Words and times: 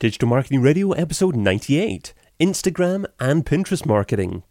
Digital 0.00 0.28
Marketing 0.30 0.62
Radio, 0.62 0.92
episode 0.92 1.36
98 1.36 2.14
Instagram 2.40 3.04
and 3.20 3.44
Pinterest 3.44 3.84
Marketing. 3.84 4.44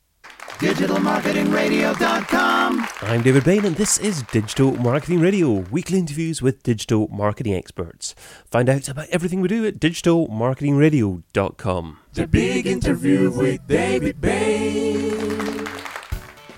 DigitalMarketingRadio.com. 0.60 2.88
I'm 3.02 3.24
David 3.24 3.46
Bain, 3.46 3.66
and 3.66 3.76
this 3.76 3.98
is 3.98 4.22
Digital 4.32 4.74
Marketing 4.74 5.20
Radio, 5.20 5.66
weekly 5.72 5.98
interviews 5.98 6.44
with 6.44 6.62
digital 6.62 7.08
marketing 7.08 7.56
experts. 7.56 8.14
Find 8.46 8.70
out 8.70 8.88
about 8.90 9.10
everything 9.10 9.42
we 9.42 9.48
do 9.48 9.66
at 9.66 9.80
digitalmarketingradio.com. 9.80 11.98
The 12.14 12.28
big 12.28 12.68
interview 12.68 13.32
with 13.32 13.66
David 13.66 14.22
Bain. 14.22 15.68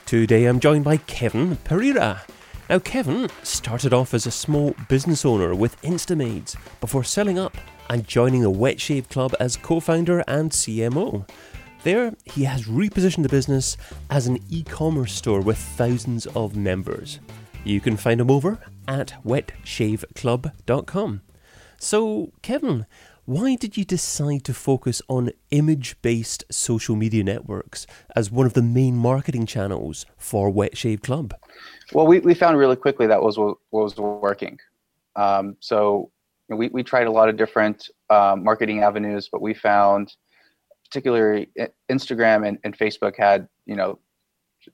Today 0.06 0.44
I'm 0.44 0.60
joined 0.60 0.84
by 0.84 0.98
Kevin 0.98 1.56
Pereira. 1.64 2.24
Now, 2.70 2.80
Kevin 2.80 3.30
started 3.44 3.94
off 3.94 4.14
as 4.14 4.26
a 4.26 4.32
small 4.32 4.76
business 4.90 5.24
owner 5.24 5.56
with 5.56 5.82
Instamaids 5.82 6.58
before 6.82 7.06
selling 7.06 7.40
up 7.40 7.56
and 7.92 8.08
joining 8.08 8.42
the 8.42 8.50
Wet 8.50 8.80
Shave 8.80 9.10
Club 9.10 9.36
as 9.38 9.58
co 9.58 9.82
founder 9.82 10.24
and 10.26 10.50
CMO. 10.50 11.28
There, 11.84 12.14
he 12.24 12.46
has 12.46 12.64
repositioned 12.64 13.24
the 13.24 13.30
business 13.30 13.76
as 14.10 14.28
an 14.28 14.40
e 14.50 14.64
commerce 14.64 15.12
store 15.14 15.42
with 15.42 15.58
thousands 15.58 16.26
of 16.28 16.56
members. 16.56 17.20
You 17.66 17.82
can 17.82 17.98
find 17.98 18.22
him 18.22 18.32
over 18.32 18.60
at 18.88 19.16
wetshaveclub.com. 19.26 21.22
So, 21.80 22.32
Kevin, 22.42 22.86
why 23.26 23.56
did 23.56 23.76
you 23.76 23.84
decide 23.84 24.46
to 24.46 24.54
focus 24.54 25.02
on 25.10 25.32
image 25.50 26.02
based 26.02 26.46
social 26.50 26.96
media 26.96 27.26
networks 27.26 27.86
as 28.16 28.32
one 28.32 28.46
of 28.46 28.54
the 28.54 28.62
main 28.62 28.96
marketing 28.96 29.46
channels 29.46 30.06
for 30.18 30.50
Wet 30.50 30.78
Shave 30.78 31.02
Club? 31.02 31.34
Well, 31.92 32.08
we, 32.08 32.20
we 32.20 32.36
found 32.36 32.58
really 32.58 32.78
quickly 32.78 33.08
that 33.08 33.22
was 33.22 33.38
what 33.38 33.58
was 33.72 33.98
working. 33.98 34.60
Um, 35.18 35.58
so 35.60 36.10
we, 36.58 36.70
we 36.70 36.84
tried 36.84 37.08
a 37.08 37.12
lot 37.12 37.30
of 37.30 37.38
different 37.38 37.90
um, 38.10 38.44
marketing 38.44 38.84
avenues, 38.84 39.30
but 39.32 39.42
we 39.42 39.54
found 39.54 40.14
particularly 40.86 41.50
Instagram 41.90 42.48
and, 42.48 42.58
and 42.64 42.78
Facebook 42.78 43.16
had, 43.18 43.48
you 43.66 43.76
know, 43.76 44.00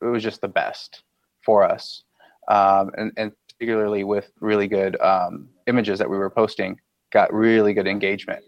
it 0.02 0.06
was 0.06 0.24
just 0.24 0.42
the 0.42 0.48
best 0.48 1.04
for 1.46 1.64
us. 1.64 2.04
Um, 2.48 2.92
and, 2.98 3.12
and 3.18 3.32
particularly 3.50 4.04
with 4.04 4.32
really 4.40 4.68
good 4.68 5.00
um, 5.02 5.50
images 5.68 6.00
that 6.00 6.10
we 6.10 6.18
were 6.18 6.30
posting, 6.30 6.80
got 7.12 7.34
really 7.34 7.74
good 7.74 7.88
engagement. 7.88 8.44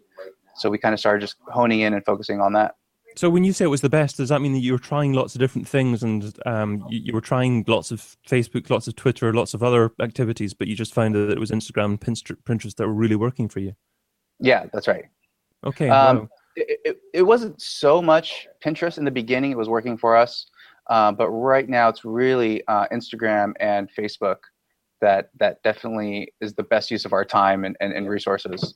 So 0.55 0.69
we 0.69 0.77
kind 0.77 0.93
of 0.93 0.99
started 0.99 1.21
just 1.21 1.36
honing 1.47 1.81
in 1.81 1.93
and 1.93 2.03
focusing 2.03 2.41
on 2.41 2.53
that. 2.53 2.75
So 3.15 3.29
when 3.29 3.43
you 3.43 3.53
say 3.53 3.65
it 3.65 3.69
was 3.69 3.81
the 3.81 3.89
best, 3.89 4.17
does 4.17 4.29
that 4.29 4.41
mean 4.41 4.53
that 4.53 4.59
you 4.59 4.71
were 4.71 4.79
trying 4.79 5.13
lots 5.13 5.35
of 5.35 5.39
different 5.39 5.67
things 5.67 6.03
and 6.03 6.33
um, 6.45 6.85
you, 6.89 6.99
you, 7.05 7.13
were 7.13 7.21
trying 7.21 7.65
lots 7.67 7.91
of 7.91 8.15
Facebook, 8.27 8.69
lots 8.69 8.88
of 8.88 8.95
Twitter, 8.95 9.33
lots 9.33 9.53
of 9.53 9.63
other 9.63 9.91
activities, 10.02 10.53
but 10.53 10.67
you 10.67 10.75
just 10.75 10.93
found 10.93 11.15
that 11.15 11.31
it 11.31 11.39
was 11.39 11.52
Instagram 11.52 11.85
and 11.85 12.02
Pinterest 12.02 12.75
that 12.75 12.87
were 12.87 12.93
really 12.93 13.15
working 13.15 13.49
for 13.49 13.59
you? 13.59 13.73
Yeah, 14.39 14.67
that's 14.71 14.87
right. 14.87 15.05
Okay. 15.65 15.89
Um, 15.89 16.17
wow. 16.17 16.30
it, 16.55 16.80
it, 16.85 16.97
it, 17.13 17.23
wasn't 17.23 17.61
so 17.61 18.02
much 18.02 18.47
Pinterest 18.63 18.97
in 18.97 19.05
the 19.05 19.11
beginning; 19.11 19.52
it 19.52 19.57
was 19.57 19.67
working 19.67 19.97
for 19.97 20.15
us, 20.15 20.47
uh, 20.89 21.11
but 21.11 21.30
right 21.30 21.67
now 21.67 21.89
it's 21.89 22.05
really 22.05 22.65
uh, 22.67 22.87
Instagram 22.91 23.53
and 23.59 23.89
Facebook 23.93 24.37
that 25.02 25.30
that 25.39 25.61
definitely 25.63 26.33
is 26.41 26.53
the 26.53 26.63
best 26.63 26.91
use 26.91 27.05
of 27.05 27.13
our 27.13 27.25
time 27.25 27.65
and, 27.65 27.75
and, 27.81 27.93
and 27.93 28.09
resources. 28.09 28.75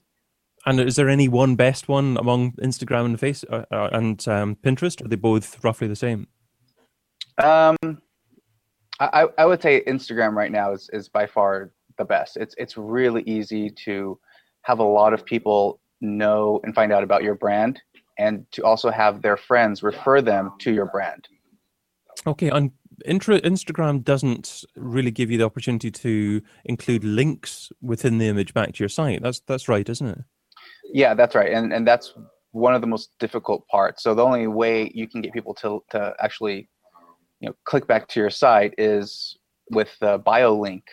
And 0.66 0.80
is 0.80 0.95
there 0.95 1.09
any 1.09 1.28
one 1.28 1.56
best 1.56 1.88
one 1.88 2.17
among 2.17 2.53
Instagram 2.53 3.06
and 3.06 3.19
Face 3.19 3.44
uh, 3.50 3.66
uh, 3.72 3.89
and 3.92 4.25
um, 4.28 4.56
Pinterest? 4.56 5.03
Are 5.03 5.08
they 5.08 5.17
both 5.17 5.64
roughly 5.64 5.88
the 5.88 5.95
same? 5.95 6.28
Um, 7.38 7.75
I, 9.00 9.28
I 9.38 9.45
would 9.45 9.61
say 9.61 9.83
Instagram 9.86 10.33
right 10.33 10.52
now 10.52 10.72
is, 10.72 10.89
is 10.94 11.09
by 11.09 11.25
far 11.25 11.72
the 11.97 12.05
best. 12.05 12.38
It's 12.38 12.55
it's 12.58 12.78
really 12.78 13.23
easy 13.23 13.70
to 13.86 14.20
have 14.61 14.80
a 14.80 14.83
lot 14.83 15.14
of 15.14 15.25
people 15.25 15.80
know 16.00 16.59
and 16.64 16.73
find 16.73 16.92
out 16.94 17.03
about 17.03 17.23
your 17.23 17.36
brand, 17.36 17.81
and 18.17 18.45
to 18.52 18.64
also 18.64 18.89
have 18.89 19.22
their 19.22 19.38
friends 19.38 19.83
refer 19.83 20.22
them 20.22 20.53
to 20.59 20.72
your 20.72 20.86
brand. 20.86 21.27
Okay, 22.25 22.50
and 22.50 22.72
Instagram 23.05 24.03
doesn't 24.03 24.64
really 24.75 25.11
give 25.11 25.32
you 25.32 25.38
the 25.38 25.45
opportunity 25.45 25.92
to 25.92 26.42
include 26.65 27.04
links 27.04 27.71
within 27.82 28.17
the 28.17 28.27
image 28.27 28.54
back 28.54 28.73
to 28.73 28.83
your 28.83 28.89
site. 28.89 29.21
That's 29.21 29.42
that's 29.42 29.67
right, 29.67 29.88
isn't 29.88 30.08
it? 30.08 30.20
Yeah, 30.93 31.15
that's 31.15 31.33
right, 31.33 31.52
and 31.52 31.73
and 31.73 31.87
that's 31.87 32.14
one 32.52 32.76
of 32.76 32.81
the 32.81 32.87
most 32.87 33.09
difficult 33.20 33.67
parts. 33.67 34.04
So 34.04 34.14
the 34.14 34.23
only 34.23 34.45
way 34.45 34.92
you 34.93 35.08
can 35.08 35.21
get 35.21 35.33
people 35.33 35.54
to 35.55 35.83
to 35.89 36.14
actually, 36.20 36.70
you 37.39 37.49
know, 37.49 37.55
click 37.65 37.87
back 37.87 38.08
to 38.09 38.20
your 38.20 38.30
site 38.30 38.76
is 38.77 39.37
with 39.71 39.98
the 39.99 40.20
bio 40.20 40.55
link 40.55 40.86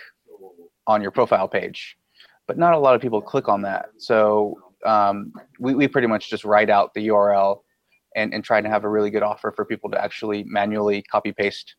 on 0.87 1.03
your 1.03 1.11
profile 1.11 1.47
page, 1.47 1.99
but 2.49 2.57
not 2.57 2.73
a 2.73 2.79
lot 2.79 2.95
of 2.95 3.03
people 3.03 3.21
click 3.21 3.47
on 3.47 3.61
that. 3.63 3.91
So 3.99 4.59
um, 4.87 5.33
we 5.59 5.75
we 5.75 5.87
pretty 5.87 6.09
much 6.09 6.31
just 6.31 6.45
write 6.45 6.71
out 6.71 6.95
the 6.95 7.09
URL 7.09 7.61
and 8.17 8.33
and 8.33 8.43
try 8.43 8.63
to 8.63 8.69
have 8.71 8.85
a 8.85 8.89
really 8.89 9.11
good 9.11 9.23
offer 9.23 9.53
for 9.55 9.67
people 9.67 9.91
to 9.91 10.03
actually 10.03 10.45
manually 10.45 11.03
copy 11.03 11.33
paste 11.33 11.77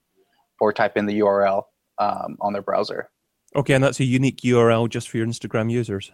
or 0.60 0.72
type 0.72 0.96
in 0.96 1.08
the 1.08 1.20
URL 1.22 1.64
um, 1.98 2.38
on 2.40 2.54
their 2.54 2.62
browser. 2.62 3.10
Okay, 3.56 3.74
and 3.74 3.84
that's 3.84 4.00
a 4.00 4.06
unique 4.06 4.42
URL 4.42 4.88
just 4.88 5.10
for 5.10 5.18
your 5.18 5.26
Instagram 5.26 5.72
users. 5.72 6.12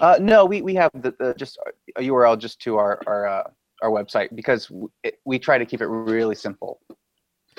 Uh, 0.00 0.18
no, 0.20 0.44
we, 0.44 0.62
we 0.62 0.74
have 0.74 0.90
the, 0.94 1.14
the, 1.18 1.34
just 1.34 1.58
a 1.96 2.02
URL 2.02 2.38
just 2.38 2.60
to 2.60 2.76
our 2.76 3.00
our 3.06 3.26
uh, 3.26 3.42
our 3.82 3.90
website 3.90 4.34
because 4.34 4.70
it, 5.02 5.18
we 5.24 5.38
try 5.38 5.58
to 5.58 5.66
keep 5.66 5.80
it 5.80 5.86
really 5.86 6.34
simple. 6.34 6.80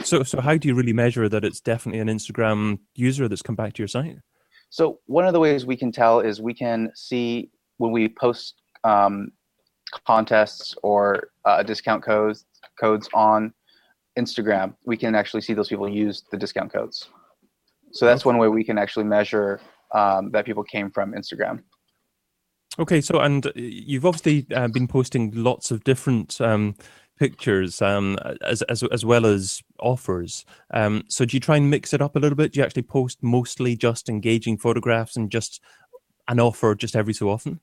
So 0.01 0.23
so 0.23 0.41
how 0.41 0.57
do 0.57 0.67
you 0.67 0.75
really 0.75 0.93
measure 0.93 1.29
that 1.29 1.43
it's 1.43 1.61
definitely 1.61 1.99
an 1.99 2.07
Instagram 2.07 2.79
user 2.95 3.27
that's 3.27 3.41
come 3.41 3.55
back 3.55 3.73
to 3.73 3.81
your 3.81 3.87
site? 3.87 4.17
So 4.69 4.99
one 5.05 5.25
of 5.25 5.33
the 5.33 5.39
ways 5.39 5.65
we 5.65 5.77
can 5.77 5.91
tell 5.91 6.19
is 6.19 6.41
we 6.41 6.53
can 6.53 6.91
see 6.95 7.51
when 7.77 7.91
we 7.91 8.09
post 8.09 8.55
um, 8.83 9.31
contests 10.07 10.75
or 10.81 11.29
uh, 11.45 11.61
discount 11.63 12.03
codes 12.03 12.45
codes 12.79 13.07
on 13.13 13.53
Instagram, 14.17 14.75
we 14.85 14.97
can 14.97 15.15
actually 15.15 15.41
see 15.41 15.53
those 15.53 15.69
people 15.69 15.87
use 15.87 16.23
the 16.31 16.37
discount 16.37 16.71
codes. 16.71 17.07
So 17.91 18.05
that's 18.05 18.25
one 18.25 18.37
way 18.37 18.47
we 18.47 18.63
can 18.63 18.77
actually 18.77 19.05
measure 19.05 19.59
um, 19.93 20.31
that 20.31 20.45
people 20.45 20.63
came 20.63 20.89
from 20.89 21.13
Instagram. 21.13 21.61
Okay, 22.79 23.01
so 23.01 23.19
and 23.19 23.51
you've 23.55 24.05
obviously 24.05 24.47
uh, 24.55 24.67
been 24.67 24.87
posting 24.87 25.31
lots 25.35 25.69
of 25.69 25.83
different 25.83 26.41
um, 26.41 26.75
pictures 27.19 27.81
um, 27.81 28.17
as, 28.43 28.63
as 28.63 28.81
as 28.83 29.05
well 29.05 29.25
as 29.25 29.61
offers. 29.79 30.43
Um, 30.73 31.03
so 31.07 31.23
do 31.23 31.35
you 31.35 31.39
try 31.39 31.57
and 31.57 31.69
mix 31.69 31.93
it 31.93 32.01
up 32.01 32.15
a 32.15 32.19
little 32.19 32.35
bit? 32.35 32.53
Do 32.53 32.59
you 32.59 32.65
actually 32.65 32.83
post 32.83 33.21
mostly 33.21 33.75
just 33.75 34.09
engaging 34.09 34.57
photographs 34.57 35.15
and 35.15 35.29
just 35.29 35.61
an 36.27 36.39
offer 36.39 36.73
just 36.73 36.95
every 36.95 37.13
so 37.13 37.29
often? 37.29 37.59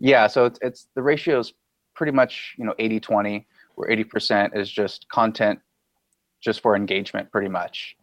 Yeah, 0.00 0.26
so 0.26 0.44
it's, 0.44 0.58
it's 0.60 0.88
the 0.94 1.02
ratio 1.02 1.38
is 1.38 1.54
pretty 1.94 2.12
much 2.12 2.54
you 2.58 2.64
know 2.64 2.74
80 2.78 3.00
20 3.00 3.46
where 3.74 3.88
80% 3.90 4.56
is 4.56 4.70
just 4.70 5.08
content 5.08 5.58
just 6.40 6.60
for 6.60 6.76
engagement 6.76 7.30
pretty 7.32 7.48
much 7.48 7.96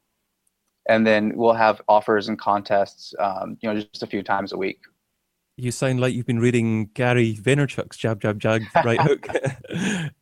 and 0.89 1.05
then 1.05 1.35
we'll 1.35 1.53
have 1.53 1.81
offers 1.87 2.27
and 2.27 2.39
contests 2.39 3.13
um, 3.19 3.57
you 3.61 3.69
know 3.69 3.79
just 3.79 4.03
a 4.03 4.07
few 4.07 4.23
times 4.23 4.51
a 4.51 4.57
week 4.57 4.79
you 5.57 5.71
sound 5.71 5.99
like 5.99 6.13
you've 6.13 6.25
been 6.25 6.39
reading 6.39 6.89
Gary 6.93 7.35
Vaynerchuk's 7.35 7.97
jab, 7.97 8.21
jab, 8.21 8.39
jab, 8.39 8.61
right 8.83 8.99
hook. 8.99 9.27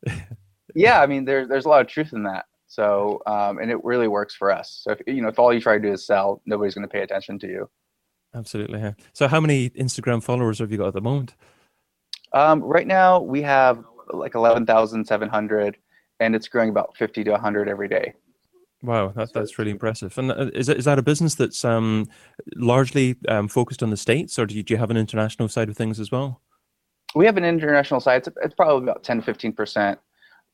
yeah, 0.75 1.01
I 1.01 1.07
mean, 1.07 1.25
there's 1.25 1.47
there's 1.47 1.65
a 1.65 1.69
lot 1.69 1.81
of 1.81 1.87
truth 1.87 2.13
in 2.13 2.23
that. 2.23 2.45
So, 2.67 3.21
um, 3.25 3.57
and 3.57 3.69
it 3.69 3.83
really 3.83 4.07
works 4.07 4.33
for 4.33 4.49
us. 4.49 4.81
So, 4.83 4.93
if 4.93 5.01
you 5.05 5.21
know, 5.21 5.27
if 5.27 5.37
all 5.37 5.53
you 5.53 5.59
try 5.59 5.75
to 5.75 5.81
do 5.81 5.91
is 5.91 6.05
sell, 6.05 6.41
nobody's 6.45 6.73
going 6.73 6.87
to 6.87 6.91
pay 6.91 7.01
attention 7.01 7.37
to 7.39 7.47
you. 7.47 7.69
Absolutely. 8.33 8.79
Yeah. 8.79 8.93
So, 9.13 9.27
how 9.27 9.41
many 9.41 9.71
Instagram 9.71 10.23
followers 10.23 10.59
have 10.59 10.71
you 10.71 10.77
got 10.77 10.87
at 10.87 10.93
the 10.93 11.01
moment? 11.01 11.35
Um, 12.33 12.61
right 12.61 12.87
now, 12.87 13.19
we 13.19 13.41
have 13.41 13.83
like 14.13 14.35
eleven 14.35 14.65
thousand 14.65 15.05
seven 15.05 15.27
hundred, 15.27 15.77
and 16.19 16.35
it's 16.35 16.47
growing 16.47 16.69
about 16.69 16.95
fifty 16.95 17.23
to 17.25 17.37
hundred 17.37 17.67
every 17.67 17.89
day. 17.89 18.13
Wow, 18.83 19.09
that, 19.09 19.33
that's 19.33 19.59
really 19.59 19.71
impressive. 19.71 20.17
And 20.17 20.31
uh, 20.31 20.49
is, 20.53 20.67
is 20.67 20.85
that 20.85 20.97
a 20.97 21.03
business 21.03 21.35
that's 21.35 21.63
um, 21.63 22.07
largely 22.55 23.15
um, 23.27 23.47
focused 23.47 23.83
on 23.83 23.91
the 23.91 23.97
States, 23.97 24.39
or 24.39 24.45
do 24.45 24.55
you, 24.55 24.63
do 24.63 24.73
you 24.73 24.79
have 24.79 24.89
an 24.89 24.97
international 24.97 25.49
side 25.49 25.69
of 25.69 25.77
things 25.77 25.99
as 25.99 26.11
well? 26.11 26.41
We 27.13 27.25
have 27.25 27.37
an 27.37 27.45
international 27.45 27.99
side. 27.99 28.25
It's, 28.25 28.29
it's 28.43 28.55
probably 28.55 28.83
about 28.83 29.03
10 29.03 29.21
to 29.21 29.33
15% 29.33 29.97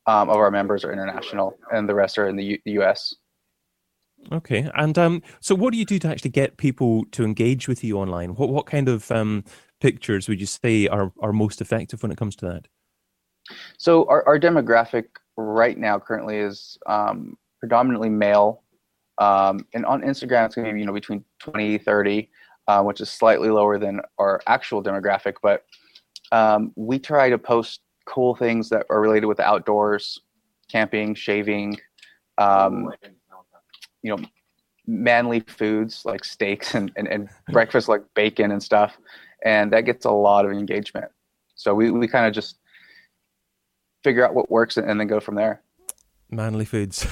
um, 0.06 0.28
of 0.28 0.36
our 0.36 0.50
members 0.50 0.84
are 0.84 0.92
international, 0.92 1.58
and 1.72 1.88
the 1.88 1.94
rest 1.94 2.18
are 2.18 2.28
in 2.28 2.36
the, 2.36 2.44
U- 2.44 2.58
the 2.64 2.72
US. 2.82 3.14
Okay. 4.32 4.68
And 4.74 4.98
um, 4.98 5.22
so, 5.40 5.54
what 5.54 5.72
do 5.72 5.78
you 5.78 5.84
do 5.84 5.98
to 6.00 6.08
actually 6.08 6.30
get 6.30 6.56
people 6.56 7.04
to 7.12 7.24
engage 7.24 7.68
with 7.68 7.84
you 7.84 7.98
online? 7.98 8.34
What, 8.34 8.48
what 8.50 8.66
kind 8.66 8.88
of 8.88 9.10
um, 9.10 9.44
pictures 9.80 10.28
would 10.28 10.40
you 10.40 10.46
say 10.46 10.88
are, 10.88 11.12
are 11.20 11.32
most 11.32 11.60
effective 11.60 12.02
when 12.02 12.10
it 12.10 12.18
comes 12.18 12.36
to 12.36 12.46
that? 12.46 12.68
So, 13.78 14.06
our, 14.08 14.26
our 14.26 14.38
demographic 14.38 15.04
right 15.36 15.78
now 15.78 15.98
currently 15.98 16.38
is 16.38 16.78
um, 16.86 17.36
predominantly 17.60 18.08
male. 18.08 18.62
Um, 19.18 19.66
and 19.74 19.84
on 19.84 20.02
Instagram, 20.02 20.46
it's 20.46 20.54
going 20.54 20.68
to 20.68 20.72
be 20.72 20.80
you 20.80 20.86
know 20.86 20.92
between 20.92 21.24
20, 21.40 21.78
30, 21.78 22.30
uh, 22.66 22.82
which 22.82 23.00
is 23.00 23.10
slightly 23.10 23.50
lower 23.50 23.78
than 23.78 24.00
our 24.18 24.40
actual 24.46 24.82
demographic. 24.82 25.34
But 25.42 25.64
um, 26.32 26.72
we 26.76 26.98
try 26.98 27.30
to 27.30 27.38
post 27.38 27.80
cool 28.06 28.34
things 28.34 28.68
that 28.70 28.86
are 28.90 29.00
related 29.00 29.26
with 29.26 29.36
the 29.38 29.44
outdoors, 29.44 30.20
camping, 30.70 31.14
shaving, 31.14 31.76
um, 32.38 32.90
you 34.02 34.16
know, 34.16 34.24
manly 34.86 35.40
foods 35.40 36.04
like 36.04 36.24
steaks 36.24 36.74
and, 36.74 36.90
and, 36.96 37.06
and 37.08 37.28
breakfast 37.52 37.88
like 37.88 38.02
bacon 38.14 38.50
and 38.50 38.62
stuff. 38.62 38.96
And 39.44 39.72
that 39.72 39.82
gets 39.82 40.04
a 40.04 40.10
lot 40.10 40.44
of 40.44 40.52
engagement. 40.52 41.10
So 41.54 41.74
we, 41.74 41.90
we 41.90 42.08
kind 42.08 42.26
of 42.26 42.32
just 42.32 42.58
figure 44.02 44.26
out 44.26 44.34
what 44.34 44.50
works 44.50 44.76
and, 44.76 44.88
and 44.90 44.98
then 44.98 45.06
go 45.06 45.20
from 45.20 45.34
there. 45.34 45.62
Manly 46.30 46.64
foods. 46.64 47.06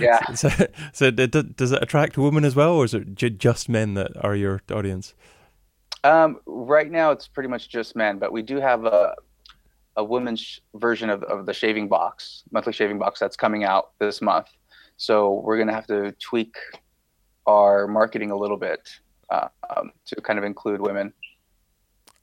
yeah. 0.00 0.20
So, 0.34 0.48
so 0.92 1.10
does 1.10 1.72
it 1.72 1.82
attract 1.82 2.16
women 2.16 2.44
as 2.44 2.56
well, 2.56 2.74
or 2.74 2.84
is 2.84 2.94
it 2.94 3.16
just 3.16 3.68
men 3.68 3.94
that 3.94 4.12
are 4.24 4.34
your 4.34 4.62
audience? 4.72 5.14
Um, 6.04 6.40
right 6.46 6.90
now, 6.90 7.10
it's 7.10 7.28
pretty 7.28 7.48
much 7.48 7.68
just 7.68 7.96
men, 7.96 8.18
but 8.18 8.32
we 8.32 8.42
do 8.42 8.60
have 8.60 8.84
a 8.84 9.14
a 9.96 10.04
women's 10.04 10.60
version 10.74 11.08
of, 11.08 11.22
of 11.24 11.46
the 11.46 11.52
shaving 11.52 11.88
box, 11.88 12.42
monthly 12.50 12.72
shaving 12.72 12.98
box 12.98 13.20
that's 13.20 13.36
coming 13.36 13.64
out 13.64 13.92
this 14.00 14.20
month. 14.20 14.48
So 14.96 15.40
we're 15.44 15.58
gonna 15.58 15.74
have 15.74 15.86
to 15.86 16.12
tweak 16.12 16.56
our 17.46 17.86
marketing 17.86 18.30
a 18.30 18.36
little 18.36 18.56
bit 18.56 18.88
uh, 19.30 19.48
um, 19.76 19.92
to 20.06 20.16
kind 20.16 20.38
of 20.38 20.44
include 20.44 20.80
women. 20.80 21.12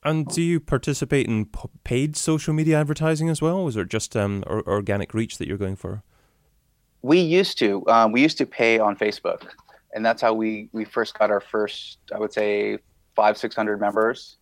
And 0.04 0.28
do 0.28 0.42
you 0.42 0.60
participate 0.60 1.28
in 1.28 1.48
paid 1.84 2.18
social 2.18 2.54
media 2.54 2.80
advertising 2.80 3.30
as 3.30 3.42
well, 3.42 3.58
or 3.58 3.70
is 3.70 3.78
it 3.78 3.90
just 3.90 4.18
um, 4.18 4.44
or- 4.48 4.68
organic 4.68 5.14
reach 5.14 5.38
that 5.38 5.48
you're 5.48 5.58
going 5.58 5.76
for? 5.76 6.02
We 7.04 7.20
used 7.20 7.58
to. 7.60 7.88
Um, 7.88 8.12
we 8.12 8.22
used 8.22 8.38
to 8.40 8.46
pay 8.46 8.80
on 8.80 8.96
Facebook, 8.96 9.50
and 9.94 10.06
that's 10.06 10.22
how 10.22 10.34
we 10.34 10.70
we 10.72 10.86
first 10.86 11.18
got 11.18 11.30
our 11.30 11.42
first, 11.42 12.00
I 12.14 12.20
would 12.20 12.34
say, 12.34 12.80
five 13.16 13.38
six 13.38 13.56
hundred 13.56 13.80
members. 13.80 14.38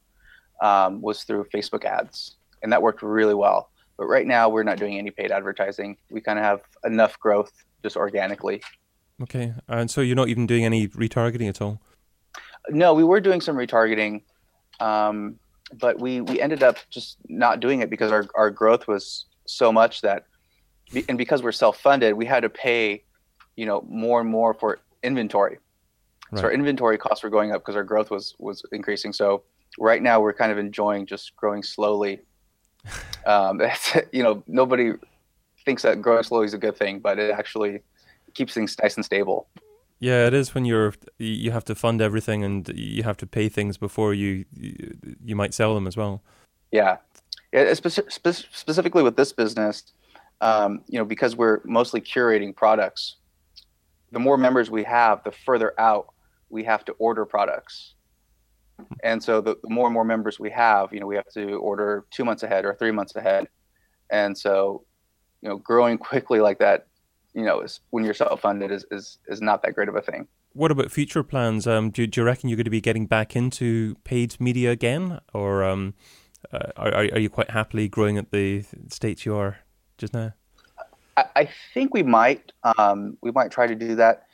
Um, 0.62 1.02
was 1.02 1.24
through 1.24 1.46
Facebook 1.54 1.86
ads, 1.86 2.36
and 2.62 2.72
that 2.74 2.82
worked 2.82 3.02
really 3.02 3.34
well. 3.34 3.70
But 3.98 4.08
right 4.08 4.28
now, 4.28 4.50
we're 4.50 4.64
not 4.64 4.78
doing 4.78 4.98
any 4.98 5.10
paid 5.10 5.32
advertising. 5.32 5.98
We 6.10 6.20
kind 6.20 6.38
of 6.38 6.44
have 6.44 6.62
enough 6.86 7.18
growth 7.20 7.52
just 7.82 7.96
organically. 7.96 8.62
Okay, 9.22 9.54
and 9.68 9.92
so 9.92 10.02
you're 10.02 10.16
not 10.16 10.30
even 10.30 10.48
doing 10.48 10.64
any 10.64 10.88
retargeting 10.88 11.50
at 11.50 11.62
all? 11.62 11.82
No, 12.70 12.94
we 12.94 13.04
were 13.04 13.20
doing 13.20 13.42
some 13.42 13.56
retargeting, 13.56 14.22
um, 14.80 15.40
but 15.74 16.00
we 16.00 16.22
we 16.22 16.42
ended 16.42 16.64
up 16.64 16.78
just 16.90 17.18
not 17.28 17.60
doing 17.60 17.82
it 17.82 17.90
because 17.90 18.12
our 18.12 18.28
our 18.36 18.50
growth 18.50 18.88
was 18.88 19.26
so 19.46 19.72
much 19.72 20.02
that, 20.02 20.26
and 21.08 21.18
because 21.18 21.44
we're 21.44 21.52
self 21.52 21.80
funded, 21.80 22.14
we 22.14 22.26
had 22.26 22.42
to 22.42 22.50
pay, 22.50 23.04
you 23.56 23.66
know, 23.66 23.86
more 23.88 24.22
and 24.22 24.30
more 24.30 24.54
for 24.54 24.80
inventory. 25.04 25.58
Right. 26.32 26.40
So 26.40 26.46
our 26.46 26.52
inventory 26.52 26.98
costs 26.98 27.24
were 27.24 27.30
going 27.30 27.52
up 27.52 27.62
because 27.62 27.76
our 27.76 27.84
growth 27.84 28.12
was 28.12 28.36
was 28.40 28.64
increasing. 28.72 29.14
So 29.14 29.44
right 29.78 30.02
now 30.02 30.20
we're 30.22 30.34
kind 30.34 30.52
of 30.52 30.58
enjoying 30.58 31.06
just 31.06 31.36
growing 31.36 31.64
slowly. 31.64 32.22
um, 33.26 33.62
you 34.12 34.24
know, 34.24 34.44
nobody 34.48 34.94
thinks 35.66 35.84
that 35.84 36.02
growing 36.02 36.24
slowly 36.24 36.46
is 36.46 36.54
a 36.54 36.58
good 36.58 36.78
thing, 36.78 37.00
but 37.00 37.20
it 37.20 37.32
actually 37.32 37.82
keeps 38.34 38.54
things 38.54 38.76
nice 38.82 38.96
and 38.96 39.06
stable. 39.06 39.48
Yeah, 40.00 40.28
it 40.28 40.34
is 40.34 40.56
when 40.56 40.66
you're 40.66 40.94
you 41.18 41.52
have 41.52 41.66
to 41.66 41.76
fund 41.76 42.02
everything 42.02 42.44
and 42.44 42.68
you 42.70 43.04
have 43.04 43.18
to 43.18 43.28
pay 43.28 43.50
things 43.50 43.78
before 43.78 44.14
you 44.14 44.46
you 45.24 45.36
might 45.36 45.54
sell 45.54 45.76
them 45.76 45.88
as 45.88 45.98
well. 45.98 46.22
Yeah, 46.72 46.98
yeah. 47.52 47.74
Spe- 47.74 48.10
spe- 48.10 48.48
specifically 48.52 49.04
with 49.04 49.18
this 49.18 49.34
business, 49.34 49.92
um, 50.40 50.82
you 50.88 51.00
know, 51.00 51.06
because 51.06 51.36
we're 51.36 51.62
mostly 51.66 52.00
curating 52.00 52.56
products. 52.56 53.18
The 54.12 54.20
more 54.20 54.38
members 54.38 54.72
we 54.72 54.84
have, 54.86 55.24
the 55.24 55.32
further 55.32 55.74
out 55.80 56.14
we 56.50 56.64
have 56.64 56.86
to 56.86 56.94
order 56.94 57.26
products. 57.26 57.96
And 59.04 59.22
so 59.22 59.42
the, 59.42 59.56
the 59.62 59.70
more 59.70 59.88
and 59.88 59.94
more 59.94 60.06
members 60.06 60.40
we 60.40 60.50
have, 60.52 60.94
you 60.94 61.00
know, 61.00 61.06
we 61.06 61.16
have 61.16 61.30
to 61.34 61.56
order 61.56 62.06
two 62.12 62.24
months 62.24 62.44
ahead 62.44 62.66
or 62.66 62.74
three 62.74 62.92
months 62.92 63.16
ahead. 63.16 63.48
And 64.10 64.38
so, 64.38 64.86
you 65.42 65.50
know, 65.50 65.58
growing 65.58 65.98
quickly 66.10 66.40
like 66.40 66.60
that 66.60 66.88
you 67.34 67.44
know, 67.44 67.62
is, 67.62 67.80
when 67.92 68.04
you're 68.04 68.14
self-funded 68.14 68.72
is, 68.72 68.86
is, 68.92 69.18
is 69.28 69.42
not 69.42 69.62
that 69.64 69.76
great 69.76 69.90
of 69.90 69.96
a 69.96 70.02
thing. 70.02 70.28
What 70.54 70.72
about 70.72 70.92
future 70.92 71.24
plans? 71.24 71.68
Um, 71.68 71.92
do, 71.92 72.08
do 72.08 72.22
you 72.22 72.26
reckon 72.26 72.50
you're 72.50 72.58
going 72.58 72.66
to 72.66 72.72
be 72.72 72.82
getting 72.82 73.06
back 73.06 73.36
into 73.36 73.96
paid 74.04 74.40
media 74.40 74.72
again, 74.72 75.20
or 75.34 75.64
um, 75.64 75.94
uh, 76.52 76.72
are 76.76 76.94
are 76.96 77.20
you 77.20 77.30
quite 77.30 77.52
happily 77.52 77.88
growing 77.88 78.18
at 78.18 78.32
the 78.32 78.66
states 78.88 79.26
you 79.26 79.36
are 79.36 79.60
just 79.98 80.14
now? 80.14 80.34
I, 81.18 81.26
I 81.36 81.50
think 81.74 81.94
we 81.94 82.02
might 82.02 82.52
um, 82.78 83.16
we 83.22 83.32
might 83.32 83.52
try 83.52 83.68
to 83.68 83.76
do 83.76 83.96
that, 83.96 84.26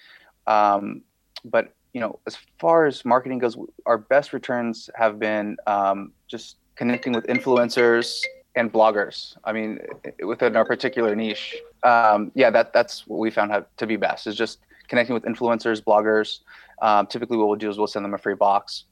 um, 0.47 1.01
but 1.43 1.73
you 1.93 1.99
know, 1.99 2.19
as 2.27 2.37
far 2.59 2.85
as 2.85 3.03
marketing 3.03 3.39
goes, 3.39 3.57
our 3.85 3.97
best 3.97 4.31
returns 4.31 4.89
have 4.95 5.19
been 5.19 5.57
um, 5.67 6.13
just 6.27 6.57
connecting 6.75 7.13
with 7.13 7.25
influencers 7.27 8.21
and 8.55 8.71
bloggers. 8.71 9.35
I 9.43 9.51
mean, 9.51 9.79
within 10.25 10.55
our 10.55 10.65
particular 10.65 11.15
niche, 11.15 11.55
um, 11.83 12.31
yeah, 12.35 12.49
that 12.49 12.73
that's 12.73 13.05
what 13.07 13.19
we 13.19 13.29
found 13.29 13.65
to 13.77 13.87
be 13.87 13.95
best 13.95 14.27
is 14.27 14.35
just 14.35 14.59
connecting 14.87 15.13
with 15.13 15.23
influencers, 15.23 15.81
bloggers. 15.81 16.39
Um, 16.81 17.07
typically, 17.07 17.37
what 17.37 17.47
we'll 17.47 17.57
do 17.57 17.69
is 17.69 17.77
we'll 17.77 17.87
send 17.87 18.05
them 18.05 18.13
a 18.13 18.17
free 18.17 18.35
box, 18.35 18.85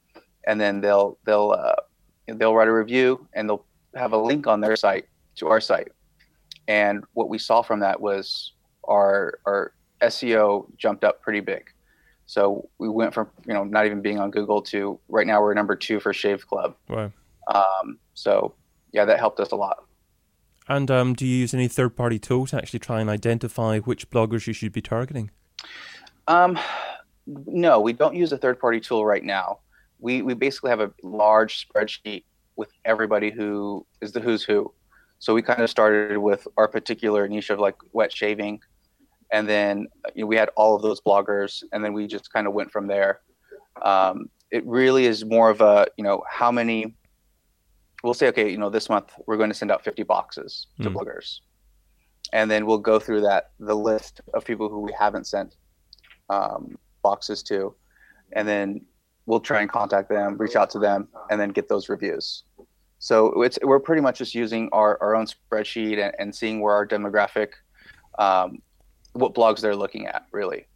and 0.45 0.59
then 0.59 0.81
they'll 0.81 1.17
they'll 1.25 1.51
uh, 1.51 1.75
they'll 2.27 2.55
write 2.55 2.67
a 2.67 2.73
review 2.73 3.25
and 3.33 3.49
they'll 3.49 3.65
have 3.95 4.13
a 4.13 4.17
link 4.17 4.47
on 4.47 4.61
their 4.61 4.75
site 4.75 5.05
to 5.35 5.47
our 5.47 5.61
site. 5.61 5.91
And 6.67 7.03
what 7.13 7.29
we 7.29 7.37
saw 7.37 7.61
from 7.61 7.79
that 7.81 7.99
was 7.99 8.53
our 8.87 9.39
our 9.45 9.73
SEO 10.01 10.65
jumped 10.77 11.03
up 11.03 11.21
pretty 11.21 11.39
big. 11.39 11.69
So 12.25 12.69
we 12.79 12.89
went 12.89 13.13
from 13.13 13.29
you 13.45 13.53
know 13.53 13.63
not 13.63 13.85
even 13.85 14.01
being 14.01 14.19
on 14.19 14.31
Google 14.31 14.61
to 14.63 14.99
right 15.09 15.27
now 15.27 15.41
we're 15.41 15.53
number 15.53 15.75
two 15.75 15.99
for 15.99 16.13
Shave 16.13 16.47
Club. 16.47 16.75
Wow. 16.89 17.11
Um, 17.53 17.99
so 18.13 18.55
yeah, 18.93 19.05
that 19.05 19.19
helped 19.19 19.39
us 19.39 19.51
a 19.51 19.55
lot. 19.55 19.83
And 20.69 20.89
um, 20.89 21.13
do 21.13 21.25
you 21.25 21.35
use 21.35 21.53
any 21.53 21.67
third 21.67 21.95
party 21.95 22.19
tool 22.19 22.45
to 22.47 22.57
actually 22.57 22.79
try 22.79 23.01
and 23.01 23.09
identify 23.09 23.79
which 23.79 24.09
bloggers 24.09 24.47
you 24.47 24.53
should 24.53 24.71
be 24.71 24.81
targeting? 24.81 25.29
Um, 26.27 26.57
no, 27.27 27.81
we 27.81 27.91
don't 27.91 28.15
use 28.15 28.31
a 28.31 28.37
third 28.37 28.59
party 28.59 28.79
tool 28.79 29.05
right 29.05 29.23
now. 29.23 29.59
We, 29.99 30.21
we 30.21 30.33
basically 30.33 30.69
have 30.69 30.79
a 30.79 30.91
large 31.01 31.67
spreadsheet 31.67 32.23
with 32.55 32.69
everybody 32.85 33.31
who 33.31 33.85
is 34.01 34.11
the 34.11 34.19
who's 34.19 34.43
who. 34.43 34.73
So 35.19 35.33
we 35.33 35.41
kind 35.41 35.61
of 35.61 35.69
started 35.69 36.17
with 36.17 36.47
our 36.57 36.67
particular 36.67 37.27
niche 37.27 37.49
of 37.49 37.59
like 37.59 37.75
wet 37.91 38.11
shaving. 38.11 38.61
And 39.31 39.47
then 39.49 39.87
you 40.15 40.23
know, 40.23 40.27
we 40.27 40.35
had 40.35 40.49
all 40.55 40.75
of 40.75 40.81
those 40.81 41.01
bloggers, 41.01 41.63
and 41.71 41.83
then 41.83 41.93
we 41.93 42.07
just 42.07 42.31
kind 42.31 42.45
of 42.45 42.53
went 42.53 42.71
from 42.71 42.87
there. 42.87 43.21
Um, 43.81 44.29
it 44.51 44.65
really 44.65 45.05
is 45.05 45.25
more 45.25 45.49
of 45.49 45.61
a, 45.61 45.87
you 45.97 46.03
know, 46.03 46.23
how 46.29 46.51
many 46.51 46.93
we'll 48.03 48.13
say, 48.13 48.27
okay, 48.27 48.49
you 48.49 48.57
know, 48.57 48.69
this 48.69 48.89
month 48.89 49.13
we're 49.25 49.37
going 49.37 49.49
to 49.49 49.55
send 49.55 49.71
out 49.71 49.83
50 49.83 50.03
boxes 50.03 50.67
to 50.81 50.89
mm. 50.89 50.93
bloggers. 50.93 51.39
And 52.31 52.49
then 52.49 52.65
we'll 52.65 52.79
go 52.79 52.99
through 52.99 53.21
that, 53.21 53.51
the 53.59 53.75
list 53.75 54.21
of 54.33 54.43
people 54.43 54.69
who 54.69 54.79
we 54.81 54.93
haven't 54.97 55.27
sent 55.27 55.55
um, 56.29 56.77
boxes 57.01 57.43
to. 57.43 57.75
And 58.33 58.47
then 58.47 58.81
we'll 59.25 59.39
try 59.39 59.61
and 59.61 59.69
contact 59.69 60.09
them, 60.09 60.37
reach 60.37 60.55
out 60.55 60.69
to 60.71 60.79
them, 60.79 61.07
and 61.29 61.39
then 61.39 61.49
get 61.49 61.69
those 61.69 61.89
reviews. 61.89 62.43
So 62.99 63.41
it's, 63.41 63.59
we're 63.61 63.79
pretty 63.79 64.01
much 64.01 64.17
just 64.17 64.33
using 64.33 64.69
our, 64.71 64.97
our 65.01 65.15
own 65.15 65.27
spreadsheet 65.27 66.03
and, 66.03 66.13
and 66.19 66.33
seeing 66.33 66.61
where 66.61 66.73
our 66.73 66.87
demographic, 66.87 67.49
um, 68.17 68.61
what 69.13 69.33
blogs 69.35 69.61
they're 69.61 69.75
looking 69.75 70.07
at, 70.07 70.25
really. 70.31 70.67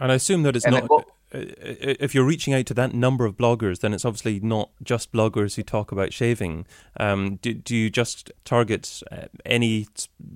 And 0.00 0.10
I 0.10 0.14
assume 0.14 0.42
that 0.44 0.56
it's 0.56 0.64
and 0.64 0.74
not. 0.74 0.80
Then, 0.82 0.88
well, 0.88 1.04
if 1.32 2.14
you're 2.14 2.24
reaching 2.24 2.52
out 2.52 2.66
to 2.66 2.74
that 2.74 2.94
number 2.94 3.24
of 3.24 3.36
bloggers, 3.36 3.80
then 3.80 3.94
it's 3.94 4.04
obviously 4.04 4.40
not 4.40 4.70
just 4.82 5.12
bloggers 5.12 5.56
who 5.56 5.62
talk 5.62 5.92
about 5.92 6.12
shaving. 6.12 6.66
Um, 6.98 7.36
do, 7.36 7.54
do 7.54 7.74
you 7.74 7.90
just 7.90 8.30
target 8.44 9.02
uh, 9.10 9.26
any 9.46 9.86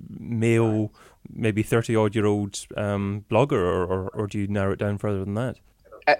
male, 0.09 0.91
maybe 1.31 1.61
30 1.63 1.95
odd 1.95 2.15
year 2.15 2.25
old 2.25 2.65
um, 2.75 3.25
blogger, 3.29 3.53
or, 3.53 3.85
or, 3.85 4.09
or, 4.09 4.27
do 4.27 4.39
you 4.39 4.47
narrow 4.47 4.73
it 4.73 4.79
down 4.79 4.97
further 4.97 5.23
than 5.23 5.35
that? 5.35 5.57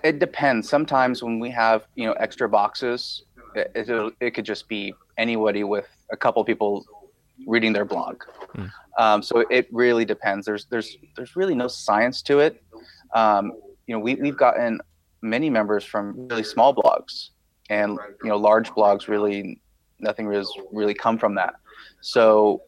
It 0.03 0.19
depends. 0.19 0.69
Sometimes 0.69 1.24
when 1.24 1.39
we 1.39 1.50
have 1.51 1.88
you 1.96 2.05
know 2.05 2.13
extra 2.13 2.48
boxes, 2.48 3.24
it, 3.55 3.72
it, 3.74 4.13
it 4.19 4.31
could 4.31 4.46
just 4.46 4.67
be 4.67 4.93
anybody 5.17 5.63
with 5.63 5.88
a 6.12 6.17
couple 6.17 6.43
people 6.43 6.86
reading 7.46 7.74
their 7.74 7.86
blog. 7.86 8.22
Hmm. 8.53 8.65
Um, 8.98 9.24
so 9.24 9.46
it 9.50 9.67
really 9.72 10.05
depends. 10.05 10.46
There's 10.46 10.65
there's 10.65 10.98
there's 11.15 11.36
really 11.36 11.55
no 11.55 11.67
science 11.67 12.22
to 12.24 12.39
it. 12.39 12.62
Um, 13.13 13.53
you 13.88 13.96
know, 13.96 14.00
we, 14.00 14.15
we've 14.15 14.38
gotten 14.38 14.79
many 15.22 15.50
members 15.50 15.84
from 15.84 16.27
really 16.27 16.44
small 16.44 16.75
blogs 16.75 17.29
and, 17.70 17.98
you 18.24 18.29
know, 18.29 18.38
large 18.38 18.70
blogs 18.72 19.08
really, 19.08 19.60
nothing 20.00 20.32
has 20.32 20.51
really 20.72 20.94
come 20.94 21.17
from 21.17 21.36
that. 21.36 21.56
So 22.01 22.62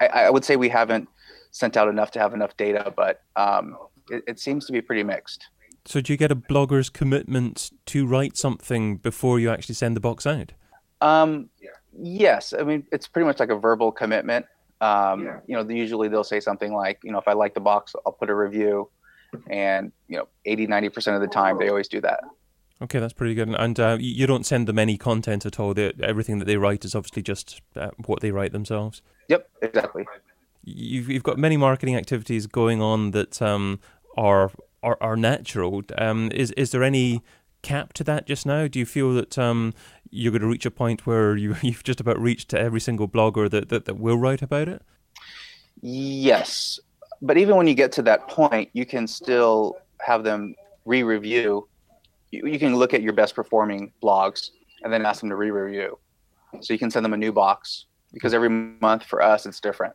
I, 0.00 0.06
I 0.06 0.30
would 0.30 0.44
say 0.44 0.56
we 0.56 0.68
haven't 0.68 1.08
sent 1.50 1.76
out 1.76 1.88
enough 1.88 2.10
to 2.12 2.18
have 2.20 2.34
enough 2.34 2.56
data, 2.56 2.92
but 2.94 3.22
um, 3.36 3.76
it, 4.10 4.22
it 4.26 4.38
seems 4.38 4.66
to 4.66 4.72
be 4.72 4.80
pretty 4.80 5.02
mixed. 5.02 5.48
So 5.84 6.00
do 6.00 6.12
you 6.12 6.16
get 6.18 6.30
a 6.30 6.36
blogger's 6.36 6.90
commitment 6.90 7.70
to 7.86 8.06
write 8.06 8.36
something 8.36 8.98
before 8.98 9.40
you 9.40 9.50
actually 9.50 9.74
send 9.74 9.96
the 9.96 10.00
box 10.00 10.26
out? 10.26 10.52
Um, 11.00 11.48
yes. 11.98 12.52
I 12.52 12.62
mean, 12.62 12.86
it's 12.92 13.08
pretty 13.08 13.26
much 13.26 13.40
like 13.40 13.48
a 13.48 13.56
verbal 13.56 13.90
commitment. 13.90 14.44
Um, 14.82 15.24
yeah. 15.24 15.40
You 15.46 15.56
know, 15.56 15.68
usually 15.68 16.08
they'll 16.08 16.24
say 16.24 16.40
something 16.40 16.74
like, 16.74 17.00
you 17.02 17.10
know, 17.10 17.18
if 17.18 17.26
I 17.26 17.32
like 17.32 17.54
the 17.54 17.60
box, 17.60 17.94
I'll 18.04 18.12
put 18.12 18.28
a 18.28 18.34
review 18.34 18.90
and 19.50 19.92
you 20.08 20.16
know 20.16 20.28
80 20.44 20.66
90% 20.66 21.14
of 21.14 21.20
the 21.20 21.26
time 21.26 21.58
they 21.58 21.68
always 21.68 21.88
do 21.88 22.00
that. 22.00 22.20
Okay 22.80 22.98
that's 22.98 23.12
pretty 23.12 23.34
good. 23.34 23.48
And 23.48 23.78
uh, 23.78 23.96
you 24.00 24.26
don't 24.26 24.46
send 24.46 24.68
them 24.68 24.78
any 24.78 24.96
content 24.96 25.44
at 25.46 25.58
all? 25.58 25.74
They, 25.74 25.92
everything 26.02 26.38
that 26.38 26.44
they 26.44 26.56
write 26.56 26.84
is 26.84 26.94
obviously 26.94 27.22
just 27.22 27.60
uh, 27.76 27.90
what 28.06 28.20
they 28.20 28.30
write 28.30 28.52
themselves? 28.52 29.02
Yep 29.28 29.48
exactly. 29.62 30.06
You've, 30.64 31.08
you've 31.08 31.22
got 31.22 31.38
many 31.38 31.56
marketing 31.56 31.96
activities 31.96 32.46
going 32.46 32.82
on 32.82 33.12
that 33.12 33.40
um, 33.40 33.80
are, 34.16 34.50
are 34.82 34.98
are 35.00 35.16
natural. 35.16 35.82
Um, 35.96 36.30
is 36.32 36.50
is 36.52 36.72
there 36.72 36.82
any 36.82 37.22
cap 37.62 37.92
to 37.94 38.04
that 38.04 38.26
just 38.26 38.46
now? 38.46 38.68
Do 38.68 38.78
you 38.78 38.86
feel 38.86 39.14
that 39.14 39.38
um, 39.38 39.74
you're 40.10 40.32
going 40.32 40.42
to 40.42 40.48
reach 40.48 40.66
a 40.66 40.70
point 40.70 41.06
where 41.06 41.36
you, 41.36 41.56
you've 41.62 41.84
just 41.84 42.00
about 42.00 42.20
reached 42.20 42.48
to 42.50 42.60
every 42.60 42.80
single 42.80 43.08
blogger 43.08 43.50
that, 43.50 43.68
that, 43.68 43.84
that 43.86 43.98
will 43.98 44.18
write 44.18 44.42
about 44.42 44.68
it? 44.68 44.82
Yes, 45.80 46.80
but 47.22 47.36
even 47.36 47.56
when 47.56 47.66
you 47.66 47.74
get 47.74 47.92
to 47.92 48.02
that 48.02 48.28
point, 48.28 48.70
you 48.72 48.86
can 48.86 49.06
still 49.06 49.76
have 50.00 50.24
them 50.24 50.54
re-review. 50.84 51.68
You, 52.30 52.46
you 52.46 52.58
can 52.58 52.76
look 52.76 52.94
at 52.94 53.02
your 53.02 53.12
best 53.12 53.34
performing 53.34 53.92
blogs 54.02 54.50
and 54.82 54.92
then 54.92 55.04
ask 55.04 55.20
them 55.20 55.30
to 55.30 55.36
re-review. 55.36 55.98
So 56.60 56.72
you 56.72 56.78
can 56.78 56.90
send 56.90 57.04
them 57.04 57.12
a 57.12 57.16
new 57.16 57.32
box 57.32 57.86
because 58.12 58.32
every 58.34 58.48
month 58.48 59.04
for 59.04 59.22
us 59.22 59.46
it's 59.46 59.60
different. 59.60 59.94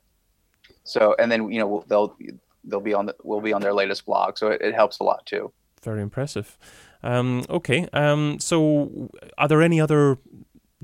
So 0.83 1.15
and 1.17 1.31
then 1.31 1.51
you 1.51 1.59
know 1.59 1.83
they'll 1.87 2.15
they'll 2.63 2.79
be 2.79 2.93
on 2.93 3.07
the 3.07 3.15
we'll 3.23 3.41
be 3.41 3.53
on 3.53 3.61
their 3.61 3.73
latest 3.73 4.05
blog, 4.05 4.37
so 4.37 4.49
it, 4.49 4.61
it 4.61 4.75
helps 4.75 4.99
a 4.99 5.03
lot 5.03 5.25
too. 5.25 5.51
Very 5.81 6.01
impressive. 6.01 6.57
Um, 7.01 7.43
okay, 7.49 7.87
um, 7.91 8.39
so 8.39 9.09
are 9.37 9.47
there 9.47 9.61
any 9.61 9.81
other 9.81 10.17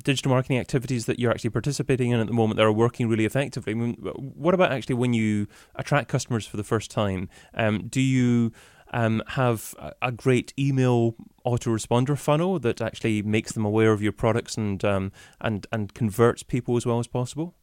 digital 0.03 0.31
marketing 0.31 0.57
activities 0.59 1.05
that 1.05 1.19
you're 1.19 1.31
actually 1.31 1.49
participating 1.49 2.11
in 2.11 2.19
at 2.19 2.27
the 2.27 2.33
moment 2.33 2.57
that 2.57 2.63
are 2.63 2.71
working 2.71 3.07
really 3.07 3.25
effectively? 3.25 3.73
I 3.73 3.75
mean, 3.75 3.95
what 3.95 4.53
about 4.53 4.71
actually 4.71 4.95
when 4.95 5.13
you 5.13 5.47
attract 5.75 6.09
customers 6.09 6.45
for 6.45 6.57
the 6.57 6.63
first 6.63 6.91
time? 6.91 7.29
Um, 7.53 7.87
do 7.87 8.01
you 8.01 8.51
um, 8.91 9.21
have 9.27 9.75
a, 10.01 10.11
great 10.11 10.53
email 10.57 11.15
autoresponder 11.45 12.17
funnel 12.17 12.59
that 12.59 12.81
actually 12.81 13.21
makes 13.21 13.51
them 13.51 13.65
aware 13.65 13.91
of 13.91 14.01
your 14.01 14.11
products 14.11 14.57
and 14.57 14.83
um, 14.83 15.11
and 15.41 15.67
and 15.71 15.93
converts 15.93 16.43
people 16.43 16.75
as 16.77 16.85
well 16.85 16.99
as 16.99 17.07
possible? 17.07 17.55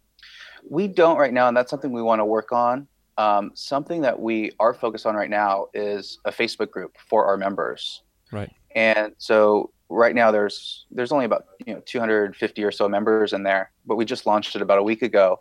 We 0.69 0.89
don't 0.89 1.19
right 1.19 1.33
now, 1.33 1.49
and 1.49 1.57
that's 1.57 1.71
something 1.71 1.93
we 1.93 2.03
want 2.03 2.21
to 2.21 2.25
work 2.25 2.53
on. 2.53 2.87
Um, 3.19 3.53
something 3.55 4.03
that 4.03 4.21
we 4.21 4.53
are 4.61 4.75
focused 4.75 5.07
on 5.07 5.15
right 5.15 5.31
now 5.31 5.67
is 5.75 6.19
a 6.25 6.31
Facebook 6.31 6.71
group 6.71 6.97
for 6.99 7.27
our 7.27 7.37
members. 7.37 8.03
Right. 8.31 8.53
And 8.75 9.15
so 9.19 9.71
right 9.89 10.15
now 10.15 10.31
there's 10.31 10.87
there's 10.91 11.13
only 11.13 11.25
about 11.25 11.45
you 11.65 11.75
know 11.75 11.83
250 11.85 12.65
or 12.65 12.71
so 12.71 12.89
members 12.89 13.33
in 13.33 13.43
there, 13.43 13.71
but 13.87 13.97
we 13.97 14.05
just 14.05 14.27
launched 14.27 14.57
it 14.57 14.63
about 14.63 14.79
a 14.79 14.83
week 14.83 15.03
ago, 15.03 15.41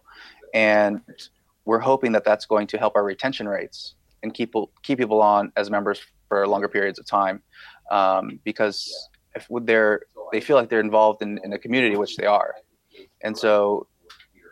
and 0.54 1.02
we're 1.66 1.80
hoping 1.80 2.12
that 2.12 2.24
that's 2.24 2.46
going 2.46 2.68
to 2.68 2.78
help 2.78 2.96
our 2.96 3.04
retention 3.04 3.48
rates 3.48 3.96
and 4.24 4.34
keep 4.34 4.54
keep 4.84 5.00
people 5.00 5.22
on 5.22 5.52
as 5.58 5.70
members 5.70 6.02
for 6.28 6.48
longer 6.48 6.68
periods 6.68 7.00
of 7.00 7.06
time, 7.06 7.42
um, 7.92 8.40
because 8.44 9.10
if 9.36 9.48
they're 9.62 10.02
they 10.32 10.42
feel 10.42 10.56
like 10.56 10.70
they're 10.70 10.80
involved 10.80 11.22
in, 11.22 11.40
in 11.44 11.54
a 11.54 11.60
community, 11.60 11.98
which 11.98 12.16
they 12.18 12.26
are, 12.26 12.56
and 13.24 13.38
so 13.38 13.88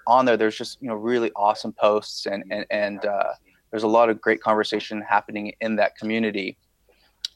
on 0.05 0.25
there 0.25 0.35
there's 0.35 0.57
just 0.57 0.81
you 0.81 0.87
know 0.87 0.95
really 0.95 1.31
awesome 1.35 1.71
posts 1.71 2.25
and 2.25 2.43
and 2.51 2.65
and 2.69 3.05
uh, 3.05 3.33
there's 3.73 3.83
a 3.83 3.87
lot 3.87 4.07
of 4.07 4.21
great 4.21 4.39
conversation 4.39 5.01
happening 5.01 5.51
in 5.59 5.77
that 5.77 5.95
community. 5.97 6.59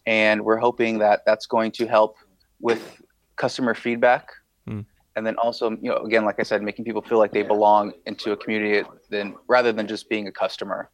And 0.05 0.45
we're 0.45 0.57
hoping 0.57 0.99
that 0.99 1.25
that's 1.25 1.47
going 1.47 1.71
to 1.71 1.87
help 1.87 2.17
with 2.59 3.01
customer 3.35 3.73
feedback 3.73 4.31
mm. 4.67 4.85
and 5.15 5.25
then 5.25 5.35
also 5.37 5.71
you 5.71 5.89
know 5.89 5.97
again 5.97 6.25
like 6.25 6.39
i 6.39 6.43
said 6.43 6.61
making 6.61 6.83
people 6.83 7.01
feel 7.01 7.17
like 7.17 7.31
they 7.31 7.43
belong 7.43 7.93
into 8.05 8.31
a 8.31 8.37
community 8.37 8.87
then 9.09 9.35
rather 9.47 9.71
than 9.71 9.87
just 9.87 10.09
being 10.09 10.27
a 10.27 10.31
customer 10.31 10.89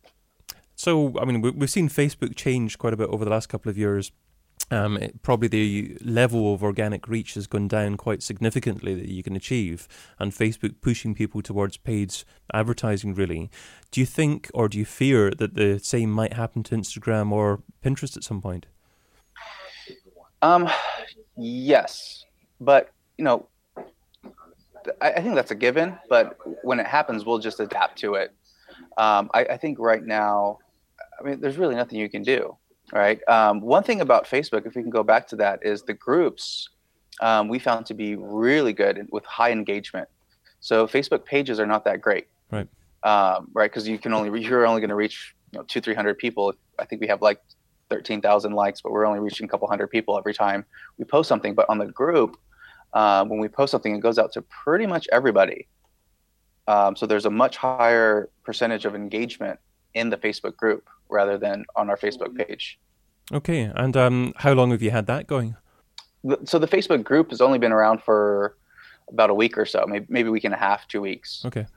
so 0.76 1.18
i 1.20 1.26
mean 1.26 1.42
we've 1.42 1.70
seen 1.70 1.90
facebook 1.90 2.36
change 2.36 2.78
quite 2.78 2.94
a 2.94 2.98
bit 2.98 3.10
over 3.10 3.24
the 3.24 3.32
last 3.32 3.48
couple 3.48 3.70
of 3.70 3.78
years 3.78 4.12
um, 4.72 4.98
it, 4.98 5.22
probably 5.22 5.48
the 5.48 5.98
level 6.02 6.54
of 6.54 6.64
organic 6.64 7.08
reach 7.08 7.36
has 7.36 7.48
gone 7.48 7.68
down 7.68 7.98
quite 7.98 8.24
significantly 8.24 8.96
that 8.96 9.10
you 9.10 9.24
can 9.24 9.36
achieve, 9.36 9.88
and 10.20 10.32
Facebook 10.32 10.76
pushing 10.82 11.14
people 11.14 11.42
towards 11.42 11.78
paid 11.78 12.16
advertising. 12.54 13.14
Really, 13.14 13.50
do 13.92 14.00
you 14.00 14.06
think 14.06 14.50
or 14.54 14.68
do 14.68 14.78
you 14.78 14.86
fear 14.86 15.32
that 15.32 15.56
the 15.56 15.80
same 15.80 16.12
might 16.12 16.34
happen 16.34 16.64
to 16.64 16.76
Instagram 16.76 17.32
or 17.32 17.62
Pinterest 17.84 18.18
at 18.18 18.24
some 18.24 18.42
point? 18.42 18.66
Um, 20.44 20.70
yes, 21.38 22.26
but 22.60 22.90
you 23.18 23.24
know, 23.24 23.48
I, 25.02 25.14
I, 25.14 25.22
think 25.22 25.36
that's 25.36 25.52
a 25.52 25.56
given. 25.56 25.98
But 26.10 26.38
when 26.64 26.82
it 26.82 26.86
happens, 26.86 27.26
we'll 27.26 27.40
just 27.40 27.62
adapt 27.62 27.98
to 28.00 28.16
it. 28.16 28.34
Um, 28.98 29.32
I, 29.34 29.46
I, 29.46 29.58
think 29.58 29.80
right 29.80 30.04
now, 30.04 30.60
I 31.18 31.24
mean, 31.24 31.40
there's 31.40 31.58
really 31.58 31.76
nothing 31.76 31.98
you 31.98 32.10
can 32.10 32.24
do, 32.24 32.58
right? 32.92 33.22
Um, 33.30 33.62
one 33.62 33.84
thing 33.84 34.02
about 34.02 34.26
Facebook, 34.26 34.68
if 34.68 34.76
we 34.76 34.82
can 34.82 34.92
go 34.92 35.02
back 35.02 35.28
to 35.30 35.38
that, 35.38 35.60
is 35.64 35.84
the 35.84 35.94
groups 35.94 36.68
um, 37.22 37.48
we 37.48 37.58
found 37.58 37.86
to 37.86 37.94
be 37.94 38.16
really 38.16 38.74
good 38.74 39.08
with 39.12 39.24
high 39.24 39.52
engagement. 39.52 40.10
So 40.60 40.88
Facebook 40.88 41.24
pages 41.24 41.58
are 41.58 41.66
not 41.66 41.86
that 41.86 42.02
great, 42.02 42.28
right? 42.52 42.68
Um, 43.04 43.48
right, 43.54 43.72
because 43.72 43.88
you 43.88 43.98
can 43.98 44.14
only 44.14 44.42
you're 44.42 44.66
only 44.66 44.82
going 44.82 44.90
to 44.90 44.96
reach 44.96 45.36
you 45.54 45.60
know 45.60 45.66
two 45.70 45.80
three 45.80 45.96
hundred 45.96 46.18
people. 46.18 46.54
I 46.80 46.84
think 46.84 47.00
we 47.00 47.08
have 47.08 47.22
like 47.22 47.40
13,000 47.94 48.54
likes, 48.54 48.82
but 48.82 48.92
we're 48.92 49.06
only 49.06 49.20
reaching 49.20 49.46
a 49.46 49.48
couple 49.48 49.68
hundred 49.68 49.88
people 49.88 50.18
every 50.18 50.34
time 50.34 50.66
we 50.98 51.06
post 51.06 51.30
something. 51.30 51.54
But 51.54 51.70
on 51.70 51.78
the 51.78 51.86
group, 51.86 52.38
uh, 52.94 53.24
when 53.26 53.40
we 53.40 53.48
post 53.48 53.70
something, 53.70 53.96
it 53.96 54.00
goes 54.00 54.18
out 54.18 54.32
to 54.34 54.42
pretty 54.42 54.88
much 54.88 55.08
everybody. 55.12 55.68
Um, 56.68 56.96
so 56.96 57.06
there's 57.06 57.26
a 57.26 57.30
much 57.30 57.56
higher 57.58 58.30
percentage 58.44 58.86
of 58.86 58.96
engagement 58.96 59.60
in 59.94 60.10
the 60.10 60.18
Facebook 60.18 60.56
group 60.58 60.90
rather 61.08 61.38
than 61.38 61.66
on 61.76 61.90
our 61.92 61.98
Facebook 61.98 62.36
page. 62.36 62.80
Okay, 63.32 63.72
and 63.76 63.96
um, 63.96 64.34
how 64.38 64.54
long 64.54 64.72
have 64.72 64.82
you 64.82 64.92
had 64.92 65.06
that 65.06 65.28
going? 65.28 65.56
So 66.46 66.58
the 66.58 66.68
Facebook 66.68 67.04
group 67.04 67.30
has 67.30 67.42
only 67.42 67.60
been 67.60 67.72
around 67.72 68.02
for 68.02 68.58
about 69.10 69.30
a 69.30 69.34
week 69.34 69.58
or 69.58 69.66
so, 69.66 69.86
maybe 69.88 70.06
maybe 70.10 70.30
a 70.30 70.32
week 70.32 70.46
and 70.46 70.54
a 70.54 70.58
half, 70.58 70.88
two 70.88 71.02
weeks. 71.02 71.44
Okay. 71.46 71.68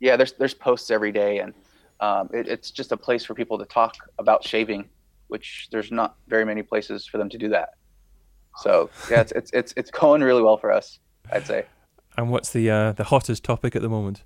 Yeah, 0.00 0.16
there's 0.16 0.32
there's 0.32 0.54
posts 0.54 0.90
every 0.90 1.12
day, 1.12 1.38
and 1.38 1.54
um, 2.00 2.28
it, 2.32 2.48
it's 2.48 2.70
just 2.70 2.92
a 2.92 2.96
place 2.96 3.24
for 3.24 3.34
people 3.34 3.58
to 3.58 3.64
talk 3.64 3.94
about 4.18 4.44
shaving 4.44 4.88
which 5.28 5.68
there's 5.70 5.90
not 5.90 6.16
very 6.26 6.44
many 6.44 6.62
places 6.62 7.06
for 7.06 7.18
them 7.18 7.28
to 7.30 7.38
do 7.38 7.48
that. 7.50 7.70
So 8.58 8.90
yeah, 9.10 9.20
it's 9.20 9.32
it's 9.32 9.50
it's, 9.52 9.74
it's 9.76 9.90
going 9.90 10.22
really 10.22 10.42
well 10.42 10.56
for 10.56 10.72
us, 10.72 10.98
I'd 11.32 11.46
say. 11.46 11.64
And 12.16 12.30
what's 12.30 12.50
the 12.50 12.68
uh, 12.70 12.92
the 12.92 13.04
hottest 13.04 13.44
topic 13.44 13.76
at 13.76 13.82
the 13.82 13.88
moment? 13.88 14.24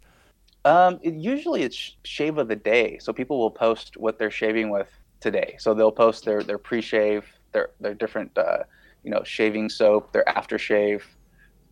Um, 0.64 1.00
it, 1.02 1.14
usually 1.14 1.62
it's 1.62 1.97
shave 2.04 2.38
of 2.38 2.49
the 2.49 2.56
day. 2.56 2.99
So 2.99 3.12
people 3.12 3.38
will 3.38 3.50
post 3.50 3.97
what 3.97 4.18
they're 4.18 4.30
shaving 4.30 4.71
with 4.71 4.88
today. 5.21 5.56
So 5.59 5.75
they'll 5.75 5.92
post 5.92 6.25
their 6.25 6.42
their 6.42 6.59
pre-shave, 6.59 7.26
their 7.52 7.71
their 7.80 7.94
different 7.94 8.37
uh, 8.38 8.64
you 9.02 9.11
know 9.11 9.23
shaving 9.25 9.68
soap, 9.68 10.12
their 10.12 10.25
aftershave, 10.25 11.02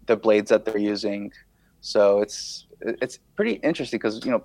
the 0.07 0.17
blades 0.17 0.51
that 0.51 0.65
they're 0.65 0.79
using. 0.79 1.33
So 1.81 2.21
it's 2.21 2.67
it's 2.83 3.19
pretty 3.37 3.53
interesting 3.53 3.99
because 3.99 4.25
you 4.25 4.33
know 4.33 4.45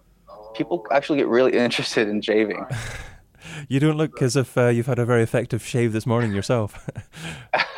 people 0.56 0.86
actually 0.92 1.18
get 1.20 1.28
really 1.28 1.54
interested 1.66 2.08
in 2.08 2.22
shaving. 2.22 2.66
You 3.68 3.80
don't 3.80 3.98
look 3.98 4.22
as 4.22 4.36
if 4.36 4.58
uh, 4.58 4.68
you've 4.68 4.88
had 4.88 5.00
a 5.00 5.06
very 5.06 5.24
effective 5.24 5.66
shave 5.66 5.94
this 5.94 6.06
morning 6.06 6.32
yourself. 6.32 6.90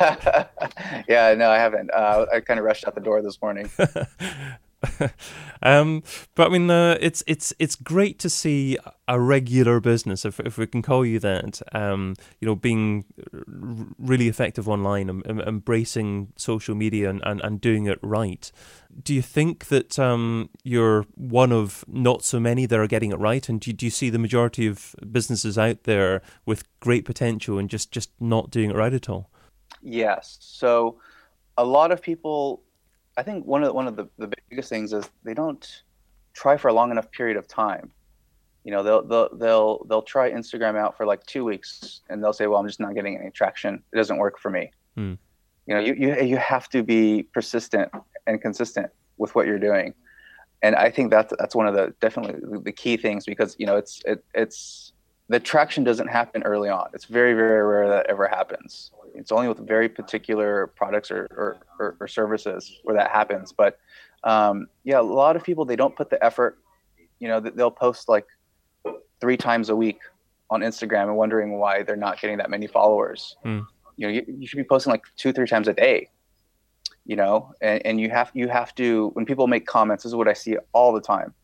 yeah, 1.08 1.34
no, 1.36 1.50
I 1.50 1.58
haven't. 1.58 1.90
Uh, 1.92 2.26
I 2.32 2.40
kind 2.40 2.58
of 2.58 2.64
rushed 2.64 2.86
out 2.86 2.94
the 2.94 3.00
door 3.00 3.22
this 3.22 3.40
morning. 3.42 3.70
um, 5.62 6.02
but 6.34 6.46
I 6.46 6.50
mean, 6.50 6.70
uh, 6.70 6.96
it's 7.00 7.24
it's 7.26 7.52
it's 7.58 7.74
great 7.74 8.18
to 8.20 8.30
see 8.30 8.78
a 9.08 9.20
regular 9.20 9.80
business, 9.80 10.24
if 10.24 10.38
if 10.40 10.56
we 10.56 10.66
can 10.66 10.82
call 10.82 11.04
you 11.04 11.18
that. 11.18 11.60
Um, 11.72 12.14
you 12.40 12.46
know, 12.46 12.54
being 12.54 13.04
really 13.98 14.28
effective 14.28 14.68
online, 14.68 15.08
and, 15.10 15.40
embracing 15.40 16.32
social 16.36 16.74
media, 16.74 17.10
and, 17.10 17.22
and, 17.24 17.40
and 17.40 17.60
doing 17.60 17.86
it 17.86 17.98
right. 18.02 18.50
Do 19.02 19.14
you 19.14 19.22
think 19.22 19.66
that 19.66 19.98
um, 19.98 20.50
you're 20.62 21.04
one 21.14 21.52
of 21.52 21.84
not 21.88 22.24
so 22.24 22.40
many 22.40 22.66
that 22.66 22.78
are 22.78 22.86
getting 22.86 23.12
it 23.12 23.18
right? 23.18 23.48
And 23.48 23.60
do, 23.60 23.72
do 23.72 23.86
you 23.86 23.90
see 23.90 24.10
the 24.10 24.18
majority 24.18 24.66
of 24.66 24.94
businesses 25.10 25.58
out 25.58 25.84
there 25.84 26.22
with 26.46 26.64
great 26.80 27.04
potential 27.04 27.58
and 27.58 27.68
just 27.68 27.90
just 27.90 28.10
not 28.20 28.50
doing 28.50 28.70
it 28.70 28.76
right 28.76 28.94
at 28.94 29.08
all? 29.08 29.30
Yes. 29.82 30.38
So, 30.40 30.98
a 31.56 31.64
lot 31.64 31.90
of 31.90 32.00
people 32.00 32.62
I 33.18 33.24
think 33.24 33.44
one 33.46 33.64
of 33.64 33.68
the, 33.68 33.72
one 33.72 33.88
of 33.88 33.96
the, 33.96 34.08
the 34.16 34.32
biggest 34.48 34.68
things 34.68 34.92
is 34.92 35.10
they 35.24 35.34
don't 35.34 35.82
try 36.34 36.56
for 36.56 36.68
a 36.68 36.72
long 36.72 36.92
enough 36.92 37.10
period 37.10 37.36
of 37.36 37.48
time. 37.48 37.90
You 38.62 38.70
know, 38.70 38.82
they'll 38.84 39.02
they'll 39.04 39.36
they'll 39.36 39.84
they'll 39.88 40.02
try 40.02 40.30
Instagram 40.30 40.76
out 40.76 40.96
for 40.96 41.04
like 41.04 41.26
two 41.26 41.44
weeks, 41.44 42.02
and 42.08 42.22
they'll 42.22 42.32
say, 42.32 42.46
"Well, 42.46 42.60
I'm 42.60 42.66
just 42.66 42.78
not 42.78 42.94
getting 42.94 43.18
any 43.18 43.30
traction. 43.30 43.82
It 43.92 43.96
doesn't 43.96 44.18
work 44.18 44.38
for 44.38 44.50
me." 44.50 44.70
Hmm. 44.94 45.14
You 45.66 45.74
know, 45.74 45.80
you, 45.80 45.94
you 45.94 46.20
you 46.22 46.36
have 46.36 46.68
to 46.70 46.82
be 46.84 47.24
persistent 47.34 47.90
and 48.26 48.40
consistent 48.40 48.90
with 49.16 49.34
what 49.34 49.46
you're 49.46 49.58
doing, 49.58 49.94
and 50.62 50.76
I 50.76 50.90
think 50.90 51.10
that's 51.10 51.32
that's 51.38 51.56
one 51.56 51.66
of 51.66 51.74
the 51.74 51.94
definitely 52.00 52.40
the 52.62 52.72
key 52.72 52.96
things 52.96 53.24
because 53.24 53.56
you 53.58 53.66
know 53.66 53.76
it's 53.76 54.00
it, 54.04 54.24
it's 54.34 54.92
the 55.28 55.38
traction 55.38 55.84
doesn't 55.84 56.08
happen 56.08 56.42
early 56.42 56.68
on. 56.68 56.88
It's 56.94 57.04
very 57.04 57.34
very 57.34 57.62
rare 57.62 57.88
that 57.88 58.06
ever 58.06 58.26
happens. 58.26 58.90
It's 59.14 59.32
only 59.32 59.48
with 59.48 59.58
very 59.66 59.88
particular 59.88 60.68
products 60.68 61.10
or, 61.10 61.28
or, 61.30 61.58
or, 61.78 61.96
or 62.00 62.08
services 62.08 62.80
where 62.84 62.96
that 62.96 63.10
happens. 63.10 63.52
But 63.52 63.78
um, 64.24 64.68
yeah, 64.84 65.00
a 65.00 65.02
lot 65.02 65.36
of 65.36 65.42
people 65.42 65.64
they 65.64 65.76
don't 65.76 65.96
put 65.96 66.10
the 66.10 66.22
effort. 66.24 66.58
You 67.18 67.28
know, 67.28 67.40
they'll 67.40 67.70
post 67.70 68.08
like 68.08 68.26
three 69.20 69.36
times 69.36 69.68
a 69.68 69.76
week 69.76 69.98
on 70.50 70.60
Instagram 70.60 71.04
and 71.04 71.16
wondering 71.16 71.58
why 71.58 71.82
they're 71.82 71.96
not 71.96 72.20
getting 72.20 72.38
that 72.38 72.50
many 72.50 72.66
followers. 72.66 73.36
Mm. 73.44 73.66
You 73.96 74.06
know, 74.06 74.12
you, 74.12 74.24
you, 74.26 74.46
should 74.46 74.56
be 74.56 74.64
posting 74.64 74.92
like 74.92 75.02
two, 75.16 75.32
three 75.32 75.46
times 75.46 75.68
a 75.68 75.72
day. 75.72 76.08
You 77.04 77.16
know, 77.16 77.54
and, 77.60 77.84
and 77.86 78.00
you 78.00 78.10
have 78.10 78.30
you 78.34 78.48
have 78.48 78.74
to 78.76 79.08
when 79.14 79.24
people 79.24 79.46
make 79.46 79.66
comments. 79.66 80.04
This 80.04 80.10
is 80.10 80.16
what 80.16 80.28
I 80.28 80.34
see 80.34 80.56
all 80.72 80.92
the 80.92 81.00
time. 81.00 81.34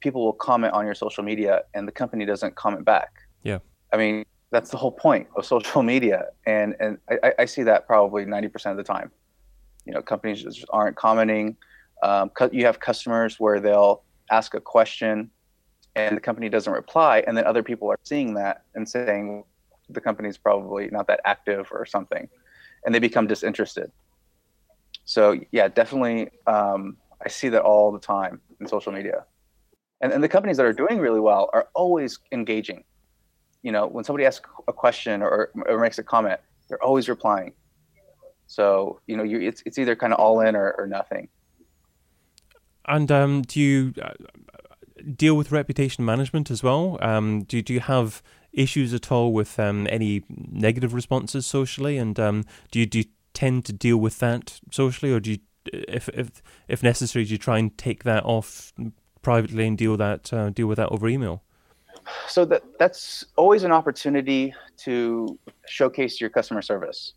People 0.00 0.24
will 0.24 0.32
comment 0.32 0.74
on 0.74 0.84
your 0.84 0.94
social 0.94 1.24
media, 1.24 1.62
and 1.74 1.86
the 1.86 1.92
company 1.92 2.24
doesn't 2.24 2.54
comment 2.54 2.84
back. 2.84 3.12
Yeah. 3.42 3.58
I 3.92 3.96
mean, 3.96 4.24
that's 4.50 4.70
the 4.70 4.76
whole 4.76 4.92
point 4.92 5.28
of 5.36 5.44
social 5.44 5.82
media 5.82 6.26
and 6.46 6.74
and 6.80 6.96
I, 7.10 7.34
I 7.40 7.44
see 7.44 7.62
that 7.64 7.86
probably 7.86 8.24
90% 8.24 8.70
of 8.70 8.78
the 8.78 8.82
time 8.82 9.10
you 9.84 9.92
know 9.92 10.00
companies 10.00 10.42
just 10.42 10.64
aren't 10.70 10.96
commenting 10.96 11.54
um, 12.02 12.30
you 12.52 12.64
have 12.64 12.80
customers 12.80 13.40
where 13.40 13.60
they'll 13.60 14.02
ask 14.30 14.54
a 14.54 14.60
question 14.60 15.30
and 15.96 16.16
the 16.16 16.20
company 16.20 16.48
doesn't 16.48 16.72
reply, 16.72 17.24
and 17.26 17.36
then 17.36 17.44
other 17.44 17.62
people 17.62 17.90
are 17.90 17.98
seeing 18.04 18.34
that 18.34 18.62
and 18.74 18.88
saying 18.88 19.44
the 19.90 20.00
company's 20.00 20.38
probably 20.38 20.88
not 20.90 21.06
that 21.08 21.20
active 21.24 21.68
or 21.72 21.84
something, 21.84 22.28
and 22.84 22.94
they 22.94 22.98
become 22.98 23.26
disinterested. 23.26 23.90
So 25.04 25.40
yeah, 25.50 25.68
definitely, 25.68 26.30
um, 26.46 26.96
I 27.24 27.28
see 27.28 27.48
that 27.48 27.62
all 27.62 27.90
the 27.90 27.98
time 27.98 28.40
in 28.60 28.68
social 28.68 28.92
media, 28.92 29.24
and 30.00 30.12
and 30.12 30.22
the 30.22 30.28
companies 30.28 30.56
that 30.56 30.66
are 30.66 30.72
doing 30.72 30.98
really 30.98 31.20
well 31.20 31.50
are 31.52 31.68
always 31.74 32.18
engaging. 32.32 32.84
You 33.62 33.72
know, 33.72 33.86
when 33.86 34.04
somebody 34.04 34.24
asks 34.24 34.48
a 34.68 34.72
question 34.72 35.22
or, 35.22 35.50
or 35.66 35.80
makes 35.80 35.98
a 35.98 36.04
comment, 36.04 36.40
they're 36.68 36.82
always 36.82 37.08
replying. 37.08 37.52
So 38.46 39.00
you 39.06 39.16
know, 39.16 39.22
you 39.22 39.40
it's 39.40 39.62
it's 39.66 39.78
either 39.78 39.96
kind 39.96 40.12
of 40.12 40.18
all 40.18 40.40
in 40.40 40.56
or, 40.56 40.74
or 40.78 40.86
nothing. 40.86 41.28
And 42.86 43.12
um, 43.12 43.42
do 43.42 43.60
you 43.60 43.94
uh, 44.02 44.14
deal 45.14 45.36
with 45.36 45.52
reputation 45.52 46.04
management 46.04 46.50
as 46.50 46.62
well? 46.62 46.98
Um, 47.00 47.42
do 47.44 47.60
do 47.60 47.74
you 47.74 47.80
have 47.80 48.22
issues 48.52 48.94
at 48.94 49.12
all 49.12 49.32
with 49.32 49.58
um, 49.58 49.86
any 49.90 50.24
negative 50.28 50.94
responses 50.94 51.46
socially? 51.46 51.98
And 51.98 52.18
um, 52.18 52.44
do 52.70 52.78
you 52.80 52.86
do 52.86 52.98
you 52.98 53.04
tend 53.34 53.64
to 53.66 53.72
deal 53.72 53.98
with 53.98 54.18
that 54.18 54.60
socially, 54.72 55.12
or 55.12 55.20
do 55.20 55.32
you, 55.32 55.38
if 55.72 56.08
if 56.08 56.42
if 56.66 56.82
necessary, 56.82 57.24
do 57.24 57.32
you 57.32 57.38
try 57.38 57.58
and 57.58 57.76
take 57.76 58.04
that 58.04 58.24
off 58.24 58.72
privately 59.22 59.66
and 59.66 59.76
deal 59.76 59.96
that 59.96 60.32
uh, 60.32 60.50
deal 60.50 60.66
with 60.66 60.76
that 60.76 60.88
over 60.90 61.08
email? 61.08 61.42
So 62.28 62.44
that 62.46 62.62
that's 62.78 63.24
always 63.36 63.64
an 63.64 63.72
opportunity 63.72 64.54
to 64.78 65.38
showcase 65.66 66.20
your 66.20 66.30
customer 66.30 66.62
service. 66.62 67.14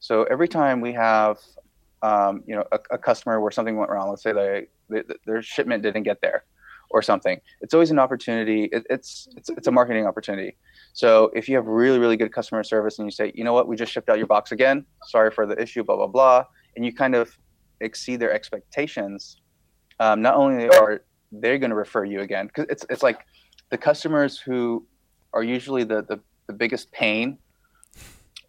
So 0.00 0.24
every 0.24 0.48
time 0.48 0.80
we 0.80 0.92
have, 0.94 1.38
um, 2.02 2.42
you 2.46 2.56
know, 2.56 2.64
a, 2.72 2.78
a, 2.90 2.98
customer 2.98 3.40
where 3.40 3.52
something 3.52 3.76
went 3.76 3.88
wrong, 3.88 4.10
let's 4.10 4.22
say 4.22 4.32
they, 4.32 4.66
they, 4.88 5.02
their 5.26 5.42
shipment 5.42 5.84
didn't 5.84 6.02
get 6.02 6.20
there, 6.20 6.44
or 6.92 7.02
something. 7.02 7.40
It's 7.60 7.74
always 7.74 7.90
an 7.90 7.98
opportunity. 7.98 8.64
It, 8.64 8.86
it's 8.88 9.28
it's 9.36 9.48
it's 9.50 9.66
a 9.66 9.72
marketing 9.72 10.06
opportunity. 10.06 10.56
So 10.92 11.30
if 11.34 11.48
you 11.48 11.56
have 11.56 11.66
really 11.66 11.98
really 11.98 12.16
good 12.16 12.32
customer 12.32 12.62
service 12.62 12.98
and 12.98 13.06
you 13.06 13.12
say, 13.12 13.32
you 13.34 13.44
know 13.44 13.52
what, 13.52 13.66
we 13.66 13.76
just 13.76 13.92
shipped 13.92 14.08
out 14.08 14.18
your 14.18 14.26
box 14.26 14.52
again. 14.52 14.84
Sorry 15.06 15.30
for 15.30 15.46
the 15.46 15.60
issue. 15.60 15.82
Blah 15.82 15.96
blah 15.96 16.06
blah, 16.06 16.44
and 16.76 16.84
you 16.84 16.92
kind 16.92 17.14
of 17.14 17.36
exceed 17.80 18.20
their 18.20 18.32
expectations. 18.32 19.40
Um, 20.00 20.22
not 20.22 20.36
only 20.36 20.68
are 20.68 21.02
they 21.32 21.58
going 21.58 21.70
to 21.70 21.76
refer 21.76 22.04
you 22.04 22.20
again 22.20 22.46
because 22.46 22.66
it's 22.68 22.84
it's 22.90 23.02
like 23.02 23.26
the 23.70 23.78
customers 23.78 24.38
who 24.38 24.84
are 25.32 25.42
usually 25.42 25.82
the, 25.82 26.02
the 26.02 26.20
the 26.46 26.52
biggest 26.52 26.92
pain 26.92 27.38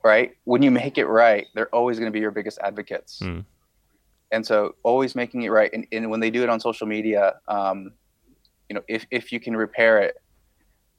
right? 0.04 0.36
When 0.44 0.62
you 0.62 0.70
make 0.70 0.98
it 0.98 1.06
right, 1.06 1.48
they're 1.56 1.74
always 1.74 1.98
going 1.98 2.12
to 2.12 2.14
be 2.14 2.20
your 2.20 2.32
biggest 2.32 2.60
advocates. 2.62 3.20
Mm. 3.20 3.46
And 4.32 4.46
so 4.46 4.76
always 4.84 5.16
making 5.16 5.44
it 5.44 5.50
right. 5.50 5.72
And, 5.74 5.88
and, 5.92 6.10
when 6.10 6.20
they 6.20 6.30
do 6.30 6.44
it 6.44 6.50
on 6.50 6.60
social 6.60 6.88
media, 6.88 7.36
um, 7.48 7.94
you 8.70 8.76
know, 8.76 8.82
if, 8.88 9.06
if 9.12 9.32
you 9.32 9.40
can 9.40 9.56
repair 9.56 10.00
it 10.00 10.16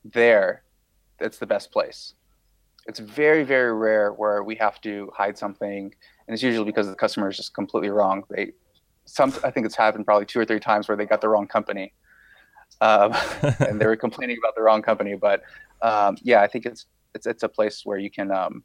there, 0.05 0.62
that's 1.19 1.38
the 1.38 1.47
best 1.47 1.71
place. 1.71 2.14
It's 2.87 2.99
very, 2.99 3.45
very 3.45 3.75
rare 3.75 4.12
where 4.12 4.43
we 4.43 4.55
have 4.57 4.81
to 4.83 5.11
hide 5.14 5.37
something. 5.37 5.95
And 6.26 6.35
it's 6.35 6.43
usually 6.43 6.64
because 6.64 6.87
the 6.87 6.95
customer 6.95 7.29
is 7.29 7.37
just 7.37 7.55
completely 7.55 7.91
wrong. 7.91 8.25
They, 8.31 8.53
some, 9.06 9.34
I 9.44 9.50
think 9.50 9.66
it's 9.66 9.76
happened 9.76 10.04
probably 10.04 10.26
two 10.26 10.40
or 10.40 10.44
three 10.44 10.61
times 10.61 10.88
where 10.88 10.96
they 10.96 11.06
got 11.06 11.20
the 11.20 11.28
wrong 11.28 11.46
company. 11.46 11.92
Um, 12.80 13.14
and 13.61 13.80
they 13.80 13.87
were 13.87 13.96
complaining 13.96 14.37
about 14.38 14.54
the 14.54 14.62
wrong 14.62 14.82
company. 14.82 15.14
But 15.14 15.42
um, 15.82 16.16
yeah, 16.23 16.42
I 16.42 16.46
think 16.46 16.66
it's, 16.66 16.87
it's, 17.14 17.26
it's 17.26 17.42
a 17.42 17.49
place 17.49 17.82
where 17.84 17.99
you 17.99 18.11
can, 18.11 18.30
um, 18.30 18.64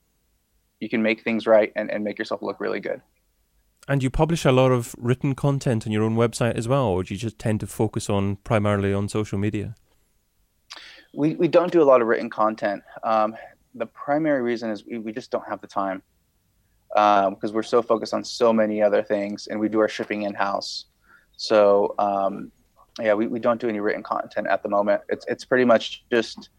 you 0.79 0.89
can 0.89 1.01
make 1.01 1.23
things 1.23 1.45
right 1.45 1.71
and, 1.75 1.91
and 1.91 2.03
make 2.03 2.17
yourself 2.17 2.41
look 2.41 2.59
really 2.59 2.79
good. 2.79 3.01
And 3.87 4.03
you 4.03 4.09
publish 4.09 4.45
a 4.45 4.51
lot 4.51 4.71
of 4.71 4.95
written 4.97 5.33
content 5.35 5.85
on 5.87 5.91
your 5.91 6.03
own 6.03 6.15
website 6.15 6.55
as 6.55 6.67
well, 6.67 6.85
or 6.85 7.03
do 7.03 7.13
you 7.13 7.19
just 7.19 7.39
tend 7.39 7.59
to 7.61 7.67
focus 7.67 8.09
on 8.09 8.35
primarily 8.37 8.93
on 8.93 9.09
social 9.09 9.39
media? 9.39 9.75
We, 11.13 11.35
we 11.35 11.47
don't 11.47 11.71
do 11.71 11.81
a 11.81 11.85
lot 11.85 12.01
of 12.01 12.07
written 12.07 12.29
content. 12.29 12.83
Um, 13.03 13.35
the 13.73 13.87
primary 13.87 14.41
reason 14.41 14.69
is 14.69 14.85
we, 14.85 14.99
we 14.99 15.11
just 15.11 15.31
don't 15.31 15.47
have 15.47 15.59
the 15.61 15.67
time 15.67 16.03
because 16.93 17.49
um, 17.49 17.53
we're 17.53 17.63
so 17.63 17.81
focused 17.81 18.13
on 18.13 18.23
so 18.23 18.51
many 18.51 18.81
other 18.81 19.03
things 19.03 19.47
and 19.47 19.59
we 19.59 19.69
do 19.69 19.79
our 19.79 19.87
shipping 19.87 20.23
in 20.23 20.33
house. 20.33 20.85
So, 21.37 21.95
um, 21.99 22.51
yeah, 22.99 23.13
we, 23.13 23.27
we 23.27 23.39
don't 23.39 23.61
do 23.61 23.69
any 23.69 23.79
written 23.79 24.03
content 24.03 24.47
at 24.47 24.63
the 24.63 24.69
moment. 24.69 25.01
It's, 25.09 25.25
it's 25.27 25.45
pretty 25.45 25.65
much 25.65 26.03
just 26.11 26.49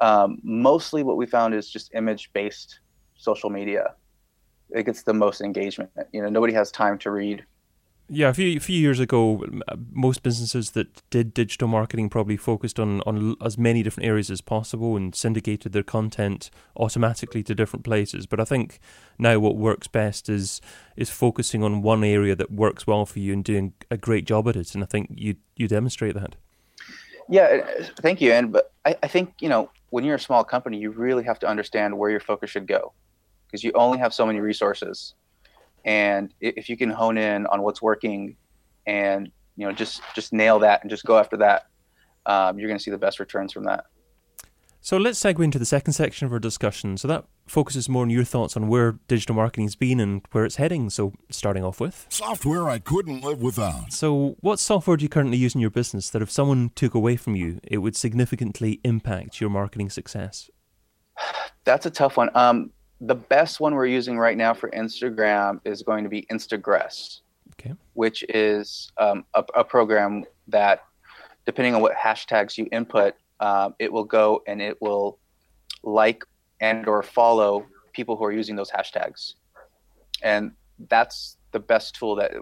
um, 0.00 0.38
mostly 0.42 1.02
what 1.02 1.16
we 1.16 1.26
found 1.26 1.54
is 1.54 1.68
just 1.70 1.94
image 1.94 2.32
based 2.32 2.80
social 3.16 3.50
media. 3.50 3.94
It 4.70 4.84
gets 4.84 5.02
the 5.02 5.14
most 5.14 5.40
engagement. 5.40 5.90
You 6.12 6.22
know, 6.22 6.28
nobody 6.28 6.52
has 6.54 6.70
time 6.70 6.98
to 6.98 7.10
read. 7.10 7.44
Yeah, 8.08 8.28
a 8.28 8.34
few, 8.34 8.60
few 8.60 8.78
years 8.78 9.00
ago, 9.00 9.44
most 9.90 10.22
businesses 10.22 10.70
that 10.72 11.02
did 11.10 11.34
digital 11.34 11.66
marketing 11.66 12.08
probably 12.08 12.36
focused 12.36 12.78
on, 12.78 13.00
on 13.00 13.34
as 13.44 13.58
many 13.58 13.82
different 13.82 14.06
areas 14.06 14.30
as 14.30 14.40
possible 14.40 14.96
and 14.96 15.12
syndicated 15.12 15.72
their 15.72 15.82
content 15.82 16.48
automatically 16.76 17.42
to 17.42 17.54
different 17.54 17.84
places. 17.84 18.26
But 18.26 18.38
I 18.38 18.44
think 18.44 18.78
now 19.18 19.40
what 19.40 19.56
works 19.56 19.88
best 19.88 20.28
is 20.28 20.60
is 20.96 21.10
focusing 21.10 21.64
on 21.64 21.82
one 21.82 22.04
area 22.04 22.36
that 22.36 22.52
works 22.52 22.86
well 22.86 23.06
for 23.06 23.18
you 23.18 23.32
and 23.32 23.42
doing 23.42 23.72
a 23.90 23.96
great 23.96 24.24
job 24.24 24.48
at 24.48 24.54
it. 24.54 24.74
And 24.74 24.84
I 24.84 24.86
think 24.86 25.10
you 25.12 25.34
you 25.56 25.66
demonstrate 25.66 26.14
that. 26.14 26.36
Yeah, 27.28 27.62
uh, 27.80 27.84
thank 28.02 28.20
you. 28.20 28.30
And 28.30 28.52
but 28.52 28.72
I, 28.84 28.96
I 29.02 29.08
think 29.08 29.34
you 29.40 29.48
know 29.48 29.68
when 29.90 30.04
you're 30.04 30.14
a 30.14 30.20
small 30.20 30.44
company, 30.44 30.78
you 30.78 30.90
really 30.90 31.24
have 31.24 31.40
to 31.40 31.48
understand 31.48 31.98
where 31.98 32.10
your 32.10 32.20
focus 32.20 32.50
should 32.50 32.68
go 32.68 32.92
because 33.48 33.64
you 33.64 33.72
only 33.74 33.98
have 33.98 34.14
so 34.14 34.24
many 34.24 34.38
resources. 34.38 35.14
And 35.86 36.34
if 36.40 36.68
you 36.68 36.76
can 36.76 36.90
hone 36.90 37.16
in 37.16 37.46
on 37.46 37.62
what's 37.62 37.80
working 37.80 38.36
and 38.86 39.30
you 39.56 39.66
know 39.66 39.72
just 39.72 40.02
just 40.14 40.32
nail 40.32 40.58
that 40.58 40.82
and 40.82 40.90
just 40.90 41.04
go 41.04 41.16
after 41.18 41.36
that, 41.38 41.68
um, 42.26 42.58
you're 42.58 42.68
going 42.68 42.78
to 42.78 42.82
see 42.82 42.90
the 42.90 42.98
best 42.98 43.20
returns 43.20 43.52
from 43.52 43.64
that. 43.64 43.86
So 44.86 44.98
let's 44.98 45.18
segue 45.18 45.42
into 45.42 45.58
the 45.58 45.64
second 45.64 45.94
section 45.94 46.26
of 46.26 46.32
our 46.32 46.38
discussion. 46.38 46.96
So 46.96 47.08
that 47.08 47.24
focuses 47.48 47.88
more 47.88 48.02
on 48.02 48.10
your 48.10 48.22
thoughts 48.22 48.56
on 48.56 48.68
where 48.68 49.00
digital 49.08 49.34
marketing's 49.34 49.74
been 49.74 49.98
and 49.98 50.22
where 50.30 50.44
it's 50.44 50.56
heading. 50.56 50.90
So 50.90 51.12
starting 51.28 51.64
off 51.64 51.80
with 51.80 52.06
software 52.08 52.68
I 52.68 52.78
couldn't 52.78 53.22
live 53.22 53.40
without. 53.40 53.92
So 53.92 54.36
what 54.40 54.60
software 54.60 54.96
do 54.96 55.02
you 55.02 55.08
currently 55.08 55.38
use 55.38 55.56
in 55.56 55.60
your 55.60 55.70
business 55.70 56.10
that 56.10 56.22
if 56.22 56.30
someone 56.30 56.70
took 56.76 56.94
away 56.94 57.16
from 57.16 57.34
you, 57.34 57.58
it 57.64 57.78
would 57.78 57.96
significantly 57.96 58.80
impact 58.84 59.40
your 59.40 59.50
marketing 59.50 59.90
success? 59.90 60.50
That's 61.64 61.86
a 61.86 61.90
tough 61.90 62.16
one. 62.16 62.30
Um, 62.36 62.70
the 63.00 63.14
best 63.14 63.60
one 63.60 63.74
we're 63.74 63.86
using 63.86 64.18
right 64.18 64.36
now 64.36 64.54
for 64.54 64.70
Instagram 64.70 65.60
is 65.64 65.82
going 65.82 66.04
to 66.04 66.10
be 66.10 66.26
Instagress, 66.30 67.20
okay. 67.60 67.74
which 67.94 68.24
is 68.28 68.90
um, 68.98 69.24
a, 69.34 69.44
a, 69.54 69.64
program 69.64 70.24
that, 70.48 70.84
depending 71.44 71.74
on 71.74 71.82
what 71.82 71.94
hashtags 71.94 72.56
you 72.56 72.66
input, 72.72 73.14
um, 73.40 73.74
it 73.78 73.92
will 73.92 74.04
go 74.04 74.42
and 74.46 74.62
it 74.62 74.80
will 74.80 75.18
like 75.82 76.24
and 76.60 76.88
or 76.88 77.02
follow 77.02 77.66
people 77.92 78.16
who 78.16 78.24
are 78.24 78.32
using 78.32 78.56
those 78.56 78.70
hashtags, 78.70 79.34
and 80.22 80.52
that's 80.88 81.36
the 81.52 81.60
best 81.60 81.94
tool 81.94 82.16
that 82.16 82.32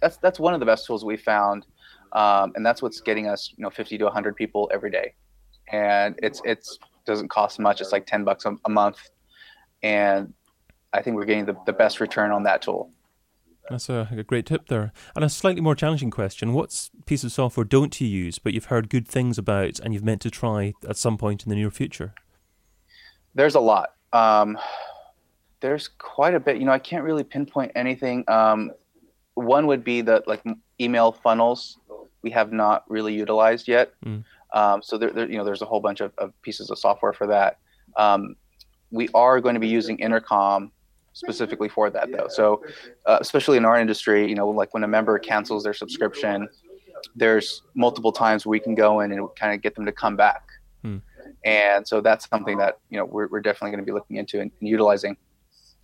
that's 0.00 0.18
that's 0.18 0.38
one 0.38 0.52
of 0.52 0.60
the 0.60 0.66
best 0.66 0.84
tools 0.86 1.06
we 1.06 1.16
found, 1.16 1.64
um, 2.12 2.52
and 2.54 2.66
that's 2.66 2.82
what's 2.82 3.00
getting 3.00 3.28
us 3.28 3.54
you 3.56 3.62
know 3.62 3.70
50 3.70 3.96
to 3.96 4.04
100 4.04 4.36
people 4.36 4.70
every 4.74 4.90
day, 4.90 5.14
and 5.72 6.18
it's 6.22 6.42
it's 6.44 6.78
doesn't 7.06 7.28
cost 7.28 7.58
much. 7.58 7.80
It's 7.80 7.92
like 7.92 8.04
10 8.04 8.24
bucks 8.24 8.44
a, 8.44 8.56
a 8.66 8.68
month 8.68 8.98
and 9.86 10.34
I 10.92 11.00
think 11.00 11.16
we're 11.16 11.26
getting 11.26 11.46
the, 11.46 11.56
the 11.64 11.72
best 11.72 12.00
return 12.00 12.32
on 12.32 12.42
that 12.42 12.62
tool. 12.62 12.90
That's 13.70 13.88
a, 13.88 14.08
a, 14.10 14.22
great 14.22 14.46
tip 14.46 14.68
there. 14.68 14.92
And 15.14 15.24
a 15.24 15.28
slightly 15.28 15.60
more 15.60 15.74
challenging 15.74 16.10
question 16.10 16.52
What 16.52 16.88
piece 17.04 17.24
of 17.24 17.32
software 17.32 17.64
don't 17.64 18.00
you 18.00 18.06
use, 18.06 18.38
but 18.38 18.52
you've 18.52 18.66
heard 18.66 18.88
good 18.88 19.06
things 19.08 19.38
about 19.38 19.78
and 19.80 19.94
you've 19.94 20.04
meant 20.04 20.20
to 20.22 20.30
try 20.30 20.74
at 20.88 20.96
some 20.96 21.16
point 21.16 21.44
in 21.44 21.50
the 21.50 21.56
near 21.56 21.70
future? 21.70 22.14
There's 23.34 23.54
a 23.54 23.60
lot. 23.60 23.90
Um, 24.12 24.58
there's 25.60 25.88
quite 25.88 26.34
a 26.34 26.40
bit. 26.40 26.58
You 26.58 26.64
know, 26.64 26.72
I 26.72 26.78
can't 26.78 27.04
really 27.04 27.24
pinpoint 27.24 27.72
anything. 27.74 28.24
Um, 28.28 28.72
one 29.34 29.66
would 29.66 29.84
be 29.84 30.00
the 30.00 30.22
like 30.26 30.42
email 30.80 31.12
funnels 31.12 31.78
we 32.22 32.30
have 32.30 32.52
not 32.52 32.84
really 32.88 33.14
utilized 33.14 33.68
yet. 33.68 33.92
Mm. 34.04 34.24
Um, 34.52 34.82
so 34.82 34.96
there, 34.96 35.10
there, 35.10 35.30
you 35.30 35.38
know, 35.38 35.44
there's 35.44 35.62
a 35.62 35.66
whole 35.66 35.80
bunch 35.80 36.00
of, 36.00 36.12
of 36.18 36.32
pieces 36.42 36.70
of 36.70 36.78
software 36.78 37.12
for 37.12 37.26
that. 37.26 37.58
Um, 37.96 38.36
we 38.96 39.08
are 39.14 39.40
going 39.40 39.54
to 39.54 39.60
be 39.60 39.68
using 39.68 39.98
intercom 39.98 40.72
specifically 41.12 41.68
for 41.68 41.88
that 41.88 42.10
though 42.12 42.28
so 42.28 42.62
uh, 43.06 43.18
especially 43.20 43.56
in 43.56 43.64
our 43.64 43.78
industry 43.78 44.28
you 44.28 44.34
know 44.34 44.48
like 44.48 44.72
when 44.74 44.84
a 44.84 44.88
member 44.88 45.18
cancels 45.18 45.62
their 45.64 45.74
subscription 45.74 46.48
there's 47.14 47.62
multiple 47.74 48.12
times 48.12 48.44
we 48.44 48.60
can 48.60 48.74
go 48.74 49.00
in 49.00 49.12
and 49.12 49.28
kind 49.36 49.54
of 49.54 49.62
get 49.62 49.74
them 49.74 49.86
to 49.86 49.92
come 49.92 50.16
back 50.16 50.42
hmm. 50.82 50.98
and 51.44 51.86
so 51.86 52.00
that's 52.00 52.28
something 52.28 52.58
that 52.58 52.78
you 52.90 52.98
know 52.98 53.04
we're, 53.04 53.28
we're 53.28 53.40
definitely 53.40 53.70
going 53.70 53.84
to 53.84 53.86
be 53.86 53.92
looking 53.92 54.16
into 54.16 54.40
and, 54.40 54.50
and 54.60 54.68
utilizing 54.68 55.16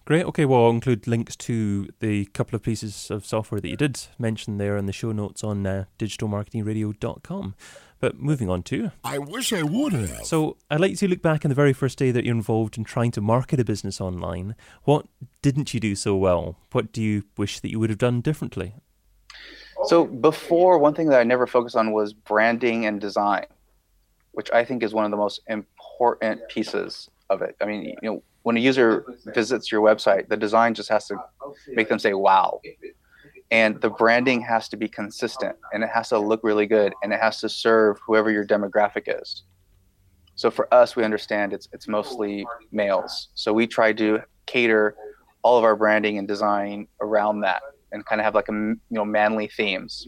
Great. 0.05 0.25
Okay. 0.27 0.45
Well, 0.45 0.65
I'll 0.65 0.71
include 0.71 1.07
links 1.07 1.37
to 1.37 1.89
the 2.01 2.25
couple 2.27 2.57
of 2.57 2.63
pieces 2.63 3.11
of 3.11 3.25
software 3.25 3.61
that 3.61 3.69
you 3.69 3.77
did 3.77 4.01
mention 4.19 4.59
there 4.59 4.77
in 4.77 4.87
the 4.87 4.93
show 4.93 5.13
notes 5.13 5.45
on 5.45 5.65
uh, 5.65 5.85
digitalmarketingradio.com. 5.99 7.55
But 8.03 8.19
moving 8.21 8.51
on 8.51 8.65
to. 8.65 8.91
I 9.05 9.19
wish 9.19 9.53
I 9.53 9.63
would 9.63 9.93
have. 9.93 10.27
So 10.27 10.57
I'd 10.69 10.81
like 10.81 10.97
to 10.99 11.07
look 11.07 11.23
back 11.23 11.45
on 11.45 11.51
the 11.51 11.55
very 11.55 11.73
first 11.73 11.97
day 11.97 12.11
that 12.11 12.25
you're 12.25 12.35
involved 12.35 12.77
in 12.77 12.83
trying 12.83 13.13
to 13.13 13.21
market 13.21 13.61
a 13.61 13.65
business 13.65 14.01
online. 14.01 14.57
What 14.83 15.07
didn't 15.41 15.73
you 15.73 15.79
do 15.79 15.95
so 15.95 16.17
well? 16.17 16.57
What 16.73 16.91
do 16.93 17.01
you 17.01 17.23
wish 17.39 17.61
that 17.61 17.71
you 17.71 17.79
would 17.79 17.91
have 17.91 18.01
done 18.01 18.21
differently? 18.21 18.75
So 19.85 20.05
before, 20.05 20.79
one 20.79 20.95
thing 20.95 21.11
that 21.11 21.21
I 21.21 21.23
never 21.23 21.47
focused 21.47 21.77
on 21.77 21.93
was 21.93 22.13
branding 22.13 22.87
and 22.87 23.01
design. 23.01 23.47
which 24.33 24.51
I 24.53 24.65
think 24.65 24.83
is 24.83 24.93
one 24.93 25.05
of 25.05 25.11
the 25.11 25.17
most 25.17 25.41
important 25.47 26.41
pieces 26.49 27.09
of 27.31 27.43
it. 27.43 27.57
I 27.61 27.67
mean, 27.67 27.85
you 27.85 27.97
know, 28.03 28.23
when 28.43 28.57
a 28.57 28.61
user 28.61 29.05
visits 29.27 29.71
your 29.71 29.81
website, 29.83 30.29
the 30.29 30.37
design 30.37 30.75
just 30.75 30.89
has 30.89 31.07
to 31.09 31.17
make 31.69 31.89
them 31.89 31.99
say 31.99 32.13
wow. 32.15 32.61
And 33.53 33.79
the 33.83 33.91
branding 33.91 34.41
has 34.41 34.67
to 34.71 34.79
be 34.79 34.89
consistent 34.89 35.55
and 35.75 35.85
it 35.85 35.91
has 35.91 36.09
to 36.09 36.19
look 36.19 36.41
really 36.43 36.67
good 36.67 36.95
and 37.03 37.13
it 37.13 37.21
has 37.21 37.39
to 37.41 37.51
serve 37.51 37.99
whoever 38.05 38.31
your 38.31 38.47
demographic 38.47 39.15
is. 39.21 39.45
So 40.37 40.51
for 40.51 40.73
us, 40.73 40.97
we 40.97 41.05
understand 41.05 41.53
it's 41.53 41.69
it's 41.73 41.87
mostly 41.87 42.47
males. 42.73 43.29
So 43.35 43.53
we 43.53 43.67
try 43.67 43.93
to 43.93 44.21
cater 44.47 44.97
all 45.43 45.59
of 45.59 45.65
our 45.65 45.77
branding 45.77 46.17
and 46.17 46.27
design 46.27 46.89
around 47.03 47.41
that 47.41 47.61
and 47.93 48.05
kind 48.07 48.23
of 48.23 48.25
have 48.25 48.35
like 48.35 48.49
a 48.49 48.53
you 48.53 48.79
know 48.91 49.05
manly 49.05 49.49
themes. 49.49 50.07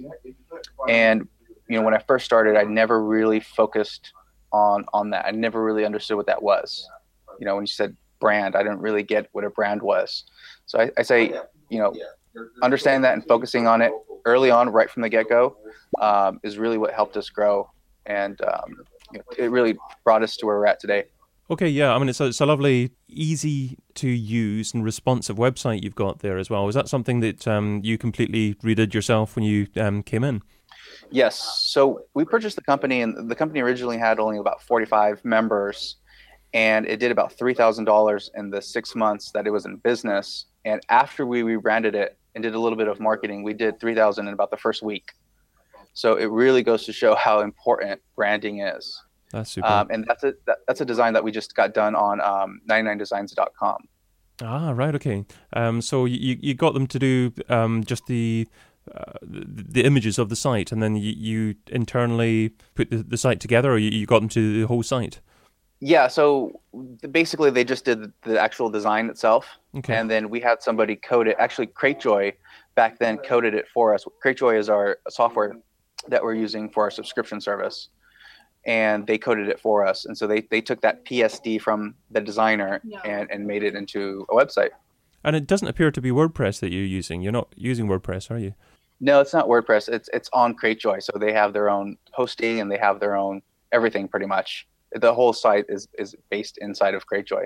And 0.89 1.29
you 1.69 1.77
know 1.77 1.83
when 1.83 1.95
I 1.95 1.99
first 1.99 2.25
started, 2.25 2.57
I 2.57 2.65
never 2.65 3.05
really 3.05 3.41
focused 3.41 4.11
on 4.53 4.87
on 4.95 5.11
that. 5.11 5.27
I 5.27 5.33
never 5.33 5.63
really 5.63 5.85
understood 5.85 6.17
what 6.17 6.27
that 6.27 6.43
was. 6.43 6.89
You 7.39 7.47
know 7.47 7.57
when 7.57 7.65
you 7.65 7.69
said 7.73 7.95
brand, 8.25 8.57
I 8.57 8.63
didn't 8.63 8.81
really 8.81 9.03
get 9.03 9.29
what 9.33 9.45
a 9.45 9.51
brand 9.51 9.83
was. 9.83 10.25
So 10.67 10.81
I, 10.81 10.91
I 10.97 11.03
say 11.03 11.21
you 11.69 11.79
know 11.79 11.93
understanding 12.63 13.03
that 13.03 13.15
and 13.15 13.25
focusing 13.27 13.67
on 13.67 13.83
it 13.83 13.93
early 14.25 14.51
on, 14.51 14.71
right 14.71 14.91
from 14.91 15.03
the 15.03 15.09
get 15.09 15.29
go, 15.29 15.57
um, 16.01 16.41
is 16.43 16.59
really 16.59 16.79
what 16.79 16.93
helped 16.93 17.17
us 17.17 17.29
grow. 17.29 17.71
And 18.07 18.41
um, 18.43 18.77
you 19.13 19.19
know, 19.19 19.25
it 19.39 19.51
really 19.51 19.77
brought 20.05 20.23
us 20.23 20.37
to 20.39 20.47
where 20.47 20.59
we're 20.59 20.67
at 20.67 20.81
today. 20.81 21.05
Okay, 21.51 21.69
yeah. 21.69 21.95
I 21.95 21.99
mean, 21.99 22.09
it's 22.09 22.21
a, 22.21 22.27
it's 22.27 22.41
a 22.41 22.47
lovely, 22.47 22.93
easy 23.09 23.77
to 23.97 24.09
use 24.09 24.73
and 24.73 24.83
responsive 24.83 25.37
website 25.37 25.83
you've 25.83 25.95
got 25.95 26.21
there 26.21 26.39
as 26.39 26.49
well. 26.49 26.65
Was 26.65 26.75
that 26.75 26.89
something 26.89 27.21
that 27.21 27.47
um, 27.47 27.83
you 27.85 27.99
completely 27.99 28.55
redid 28.57 28.95
yourself 28.95 29.37
when 29.37 29.45
you 29.45 29.67
um, 29.77 30.03
came 30.03 30.25
in? 30.25 30.43
Yes. 31.11 31.39
So 31.67 32.07
we 32.15 32.25
purchased 32.25 32.57
the 32.57 32.63
company, 32.63 33.03
and 33.03 33.31
the 33.31 33.35
company 33.35 33.61
originally 33.61 33.99
had 33.99 34.19
only 34.19 34.39
about 34.39 34.63
45 34.63 35.23
members, 35.25 35.97
and 36.55 36.87
it 36.87 37.01
did 37.01 37.11
about 37.11 37.37
$3,000 37.37 38.31
in 38.37 38.51
the 38.51 38.63
six 38.63 38.95
months 38.95 39.33
that 39.33 39.47
it 39.47 39.51
was 39.51 39.67
in 39.67 39.77
business. 39.77 40.47
And 40.65 40.81
after 40.89 41.27
we 41.27 41.43
rebranded 41.43 41.97
it 41.97 42.17
and 42.35 42.43
did 42.43 42.55
a 42.55 42.61
little 42.61 42.79
bit 42.79 42.87
of 42.87 43.01
marketing, 43.01 43.43
we 43.43 43.53
did 43.53 43.81
3,000 43.81 44.29
in 44.29 44.33
about 44.33 44.53
the 44.53 44.57
first 44.57 44.83
week. 44.83 45.11
So 45.95 46.15
it 46.15 46.27
really 46.27 46.63
goes 46.63 46.85
to 46.87 46.93
show 46.93 47.17
how 47.17 47.41
important 47.41 48.01
branding 48.17 48.61
is. 48.61 49.03
That's 49.33 49.51
super. 49.51 49.67
Um, 49.67 49.89
and 49.91 50.05
that's 50.07 50.23
a 50.23 50.35
that, 50.47 50.59
that's 50.67 50.81
a 50.81 50.85
design 50.85 51.13
that 51.15 51.25
we 51.25 51.33
just 51.33 51.57
got 51.57 51.75
done 51.75 51.97
on 51.97 52.21
um, 52.21 52.61
99designs.com. 52.69 53.89
Ah, 54.43 54.71
right. 54.71 54.95
Okay. 54.95 55.25
Um, 55.53 55.81
so 55.81 56.05
you 56.05 56.37
you 56.41 56.55
got 56.55 56.75
them 56.75 56.87
to 56.89 56.99
do 56.99 57.33
um, 57.49 57.83
just 57.85 58.07
the, 58.07 58.49
uh, 58.93 59.13
the, 59.23 59.45
the 59.47 59.85
images 59.85 60.19
of 60.19 60.29
the 60.29 60.37
site, 60.37 60.73
and 60.73 60.83
then 60.83 60.97
you, 60.97 61.13
you 61.17 61.55
internally 61.69 62.51
put 62.75 62.91
the, 62.91 62.99
the 62.99 63.17
site 63.17 63.41
together, 63.41 63.73
or 63.73 63.79
you, 63.79 63.91
you 63.91 64.07
got 64.07 64.21
them 64.21 64.29
to 64.31 64.41
do 64.41 64.61
the 64.61 64.67
whole 64.67 64.83
site. 64.83 65.21
Yeah. 65.81 66.09
So 66.09 66.61
basically, 67.11 67.51
they 67.51 67.65
just 67.65 67.85
did 67.85 68.13
the 68.23 68.41
actual 68.41 68.71
design 68.71 69.11
itself, 69.11 69.47
Okay. 69.77 69.95
and 69.95 70.11
then 70.11 70.31
we 70.31 70.41
had 70.41 70.63
somebody 70.63 70.97
code 70.97 71.29
it. 71.29 71.37
Actually, 71.39 71.67
CrateJoy 71.69 72.33
back 72.75 72.99
then 72.99 73.19
coded 73.19 73.55
it 73.55 73.67
for 73.73 73.95
us. 73.95 74.05
CrateJoy 74.25 74.59
is 74.59 74.69
our 74.69 74.99
software 75.09 75.57
that 76.09 76.23
we're 76.23 76.35
using 76.35 76.71
for 76.71 76.85
our 76.85 76.91
subscription 76.91 77.41
service 77.41 77.89
and 78.67 79.07
they 79.07 79.19
coded 79.19 79.49
it 79.49 79.61
for 79.61 79.87
us. 79.87 80.07
And 80.07 80.17
so 80.17 80.27
they, 80.27 80.41
they 80.51 80.61
took 80.61 80.81
that 80.81 81.05
PSD 81.05 81.61
from 81.61 81.95
the 82.11 82.21
designer 82.21 82.81
and, 83.05 83.31
and 83.31 83.47
made 83.47 83.63
it 83.63 83.75
into 83.75 84.27
a 84.31 84.35
website. 84.35 84.71
And 85.23 85.37
it 85.37 85.47
doesn't 85.47 85.69
appear 85.69 85.91
to 85.91 86.01
be 86.01 86.11
WordPress 86.11 86.61
that 86.61 86.73
you're 86.73 86.85
using. 86.85 87.23
You're 87.23 87.33
not 87.33 87.49
using 87.57 87.87
WordPress, 87.87 88.31
are 88.31 88.39
you? 88.39 88.55
No, 89.01 89.21
it's 89.21 89.33
not 89.35 89.49
WordPress. 89.49 89.89
It's 89.89 90.09
it's 90.13 90.31
on 90.33 90.55
CrateJoy. 90.57 91.03
So 91.03 91.13
they 91.19 91.33
have 91.33 91.53
their 91.53 91.69
own 91.69 91.97
hosting 92.13 92.61
and 92.61 92.71
they 92.71 92.79
have 92.79 93.01
their 93.01 93.17
own 93.17 93.43
everything 93.73 94.09
pretty 94.09 94.27
much. 94.27 94.67
The 94.95 95.13
whole 95.13 95.33
site 95.33 95.67
is 95.69 95.89
is 95.99 96.15
based 96.31 96.59
inside 96.59 96.95
of 96.95 97.07
CrateJoy. 97.07 97.45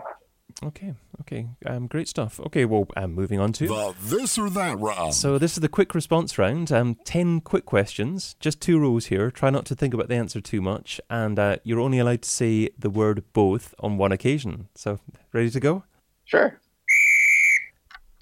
Okay, 0.64 0.94
okay, 1.20 1.46
um, 1.66 1.86
great 1.86 2.08
stuff. 2.08 2.40
Okay, 2.40 2.64
well, 2.64 2.88
um, 2.96 3.14
moving 3.14 3.38
on 3.38 3.52
to 3.52 3.68
The 3.68 3.94
this 4.00 4.36
or 4.38 4.50
that 4.50 4.78
round. 4.78 5.14
So 5.14 5.38
this 5.38 5.52
is 5.52 5.60
the 5.60 5.68
quick 5.68 5.94
response 5.94 6.36
round. 6.36 6.72
Um, 6.72 6.96
ten 7.04 7.40
quick 7.40 7.64
questions, 7.64 8.34
just 8.40 8.60
two 8.60 8.78
rules 8.78 9.06
here. 9.06 9.30
Try 9.30 9.50
not 9.50 9.66
to 9.66 9.76
think 9.76 9.94
about 9.94 10.08
the 10.08 10.16
answer 10.16 10.40
too 10.40 10.60
much, 10.60 11.00
and 11.08 11.38
uh, 11.38 11.56
you're 11.62 11.78
only 11.78 12.00
allowed 12.00 12.22
to 12.22 12.30
say 12.30 12.70
the 12.76 12.90
word 12.90 13.22
both 13.32 13.74
on 13.78 13.98
one 13.98 14.10
occasion. 14.10 14.68
So, 14.74 14.98
ready 15.32 15.50
to 15.50 15.60
go? 15.60 15.84
Sure. 16.24 16.60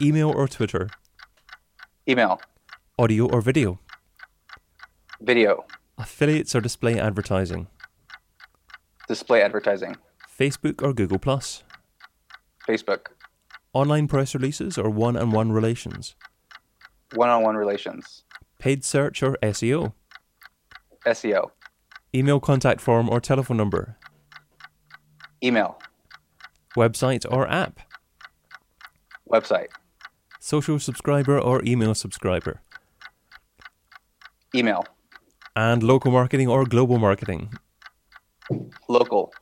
Email 0.00 0.30
or 0.30 0.46
Twitter? 0.46 0.90
Email, 2.06 2.40
Audio 2.98 3.26
or 3.30 3.40
video? 3.40 3.80
video, 5.22 5.64
Affiliates 5.96 6.54
or 6.54 6.60
display 6.60 7.00
advertising? 7.00 7.68
Display 9.08 9.42
advertising, 9.42 9.96
Facebook 10.38 10.82
or 10.82 10.92
Google 10.92 11.18
Plus? 11.18 11.62
Facebook, 12.68 13.06
Online 13.72 14.08
press 14.08 14.34
releases 14.34 14.78
or 14.78 14.90
one-on-one 14.90 15.52
relations? 15.52 16.14
one-on-one 17.14 17.56
relations, 17.56 18.24
Paid 18.58 18.84
search 18.84 19.22
or 19.22 19.36
SEO? 19.42 19.92
SEO, 21.06 21.50
Email 22.14 22.40
contact 22.40 22.80
form 22.80 23.08
or 23.08 23.20
telephone 23.20 23.56
number? 23.56 23.96
email, 25.42 25.78
Website 26.76 27.24
or 27.30 27.46
app? 27.48 27.80
website, 29.30 29.68
Social 30.40 30.78
subscriber 30.78 31.38
or 31.38 31.62
email 31.64 31.94
subscriber? 31.94 32.60
email, 34.54 34.84
And 35.54 35.82
local 35.82 36.10
marketing 36.10 36.48
or 36.48 36.64
global 36.64 36.98
marketing? 36.98 37.52
Local. 38.88 39.32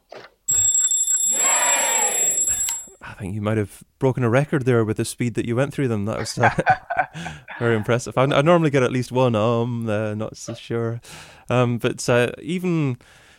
I 3.00 3.12
think 3.18 3.34
you 3.34 3.42
might 3.42 3.58
have 3.58 3.84
broken 3.98 4.24
a 4.24 4.30
record 4.30 4.64
there 4.64 4.84
with 4.84 4.96
the 4.96 5.04
speed 5.04 5.34
that 5.34 5.46
you 5.46 5.54
went 5.54 5.72
through 5.72 5.88
them. 5.88 6.04
That 6.06 6.18
was 6.18 6.36
uh, 6.38 6.50
very 7.58 7.76
impressive. 7.76 8.16
I, 8.18 8.22
I 8.24 8.42
normally 8.42 8.70
get 8.70 8.82
at 8.82 8.92
least 8.92 9.12
one. 9.12 9.34
Um, 9.34 9.88
uh, 9.88 10.14
not 10.14 10.36
so 10.36 10.54
sure. 10.54 11.00
Um, 11.48 11.78
but 11.78 12.08
uh, 12.08 12.32
even 12.40 12.98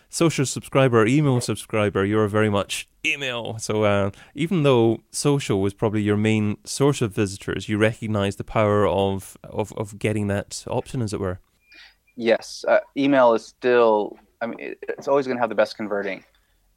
social 0.10 0.46
subscriber, 0.46 1.06
email 1.06 1.42
subscriber, 1.42 2.06
you're 2.06 2.28
very 2.28 2.50
much 2.50 2.88
email. 3.06 3.58
So 3.60 3.84
uh, 3.84 4.12
even 4.34 4.64
though 4.64 5.04
social 5.12 5.62
was 5.62 5.74
probably 5.74 6.02
your 6.02 6.18
main 6.18 6.58
source 6.64 7.02
of 7.02 7.14
visitors, 7.14 7.68
you 7.68 7.78
recognise 7.78 8.38
the 8.38 8.44
power 8.44 8.88
of, 8.88 9.38
of 9.44 9.74
of 9.74 10.00
getting 10.00 10.28
that 10.28 10.64
option, 10.68 11.02
as 11.02 11.14
it 11.14 11.20
were. 11.20 11.40
Yes, 12.16 12.64
uh, 12.68 12.80
email 12.96 13.34
is 13.34 13.46
still. 13.46 14.18
I 14.42 14.48
mean, 14.48 14.76
it's 14.82 15.08
always 15.08 15.26
going 15.26 15.38
to 15.38 15.42
have 15.42 15.50
the 15.50 15.56
best 15.56 15.78
converting. 15.78 16.24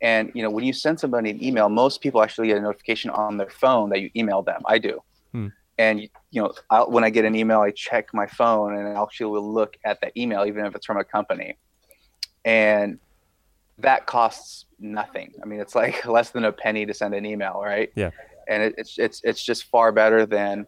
And 0.00 0.30
you 0.34 0.42
know, 0.42 0.50
when 0.50 0.64
you 0.64 0.72
send 0.72 1.00
somebody 1.00 1.30
an 1.30 1.42
email, 1.42 1.68
most 1.68 2.00
people 2.00 2.22
actually 2.22 2.48
get 2.48 2.58
a 2.58 2.60
notification 2.60 3.10
on 3.10 3.36
their 3.36 3.50
phone 3.50 3.90
that 3.90 4.00
you 4.00 4.10
emailed 4.10 4.46
them. 4.46 4.62
I 4.66 4.78
do. 4.78 5.00
Hmm. 5.32 5.48
And 5.78 6.00
you 6.00 6.42
know, 6.42 6.52
i 6.70 6.82
when 6.82 7.04
I 7.04 7.10
get 7.10 7.24
an 7.24 7.34
email, 7.34 7.60
I 7.60 7.70
check 7.70 8.12
my 8.12 8.26
phone 8.26 8.76
and 8.76 8.88
I 8.88 9.02
actually 9.02 9.30
will 9.30 9.52
look 9.52 9.76
at 9.84 10.00
that 10.00 10.16
email, 10.16 10.44
even 10.44 10.64
if 10.66 10.74
it's 10.74 10.86
from 10.86 10.98
a 10.98 11.04
company. 11.04 11.56
And 12.44 12.98
that 13.78 14.06
costs 14.06 14.66
nothing. 14.78 15.32
I 15.42 15.46
mean, 15.46 15.60
it's 15.60 15.74
like 15.74 16.04
less 16.06 16.30
than 16.30 16.44
a 16.44 16.52
penny 16.52 16.86
to 16.86 16.94
send 16.94 17.14
an 17.14 17.24
email, 17.24 17.60
right? 17.62 17.90
Yeah. 17.94 18.10
And 18.48 18.62
it, 18.62 18.74
it's 18.78 18.98
it's 18.98 19.20
it's 19.24 19.44
just 19.44 19.64
far 19.64 19.92
better 19.92 20.26
than 20.26 20.66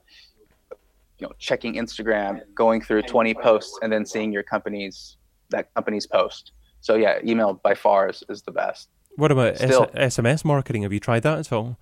you 1.19 1.27
know 1.27 1.33
checking 1.39 1.75
Instagram, 1.75 2.41
going 2.55 2.81
through 2.81 3.03
20 3.03 3.35
posts, 3.35 3.79
and 3.83 3.93
then 3.93 4.05
seeing 4.05 4.33
your 4.33 4.43
company's 4.43 5.17
that 5.51 5.73
company's 5.75 6.07
post. 6.07 6.53
So 6.81 6.95
yeah, 6.95 7.19
email 7.25 7.55
by 7.55 7.75
far 7.75 8.09
is, 8.09 8.23
is 8.29 8.43
the 8.43 8.53
best. 8.53 8.89
What 9.17 9.33
about 9.33 9.61
S- 9.61 9.71
SMS 9.71 10.45
marketing? 10.45 10.83
Have 10.83 10.93
you 10.93 11.01
tried 11.01 11.23
that 11.25 11.39
at 11.39 11.53
all? 11.53 11.79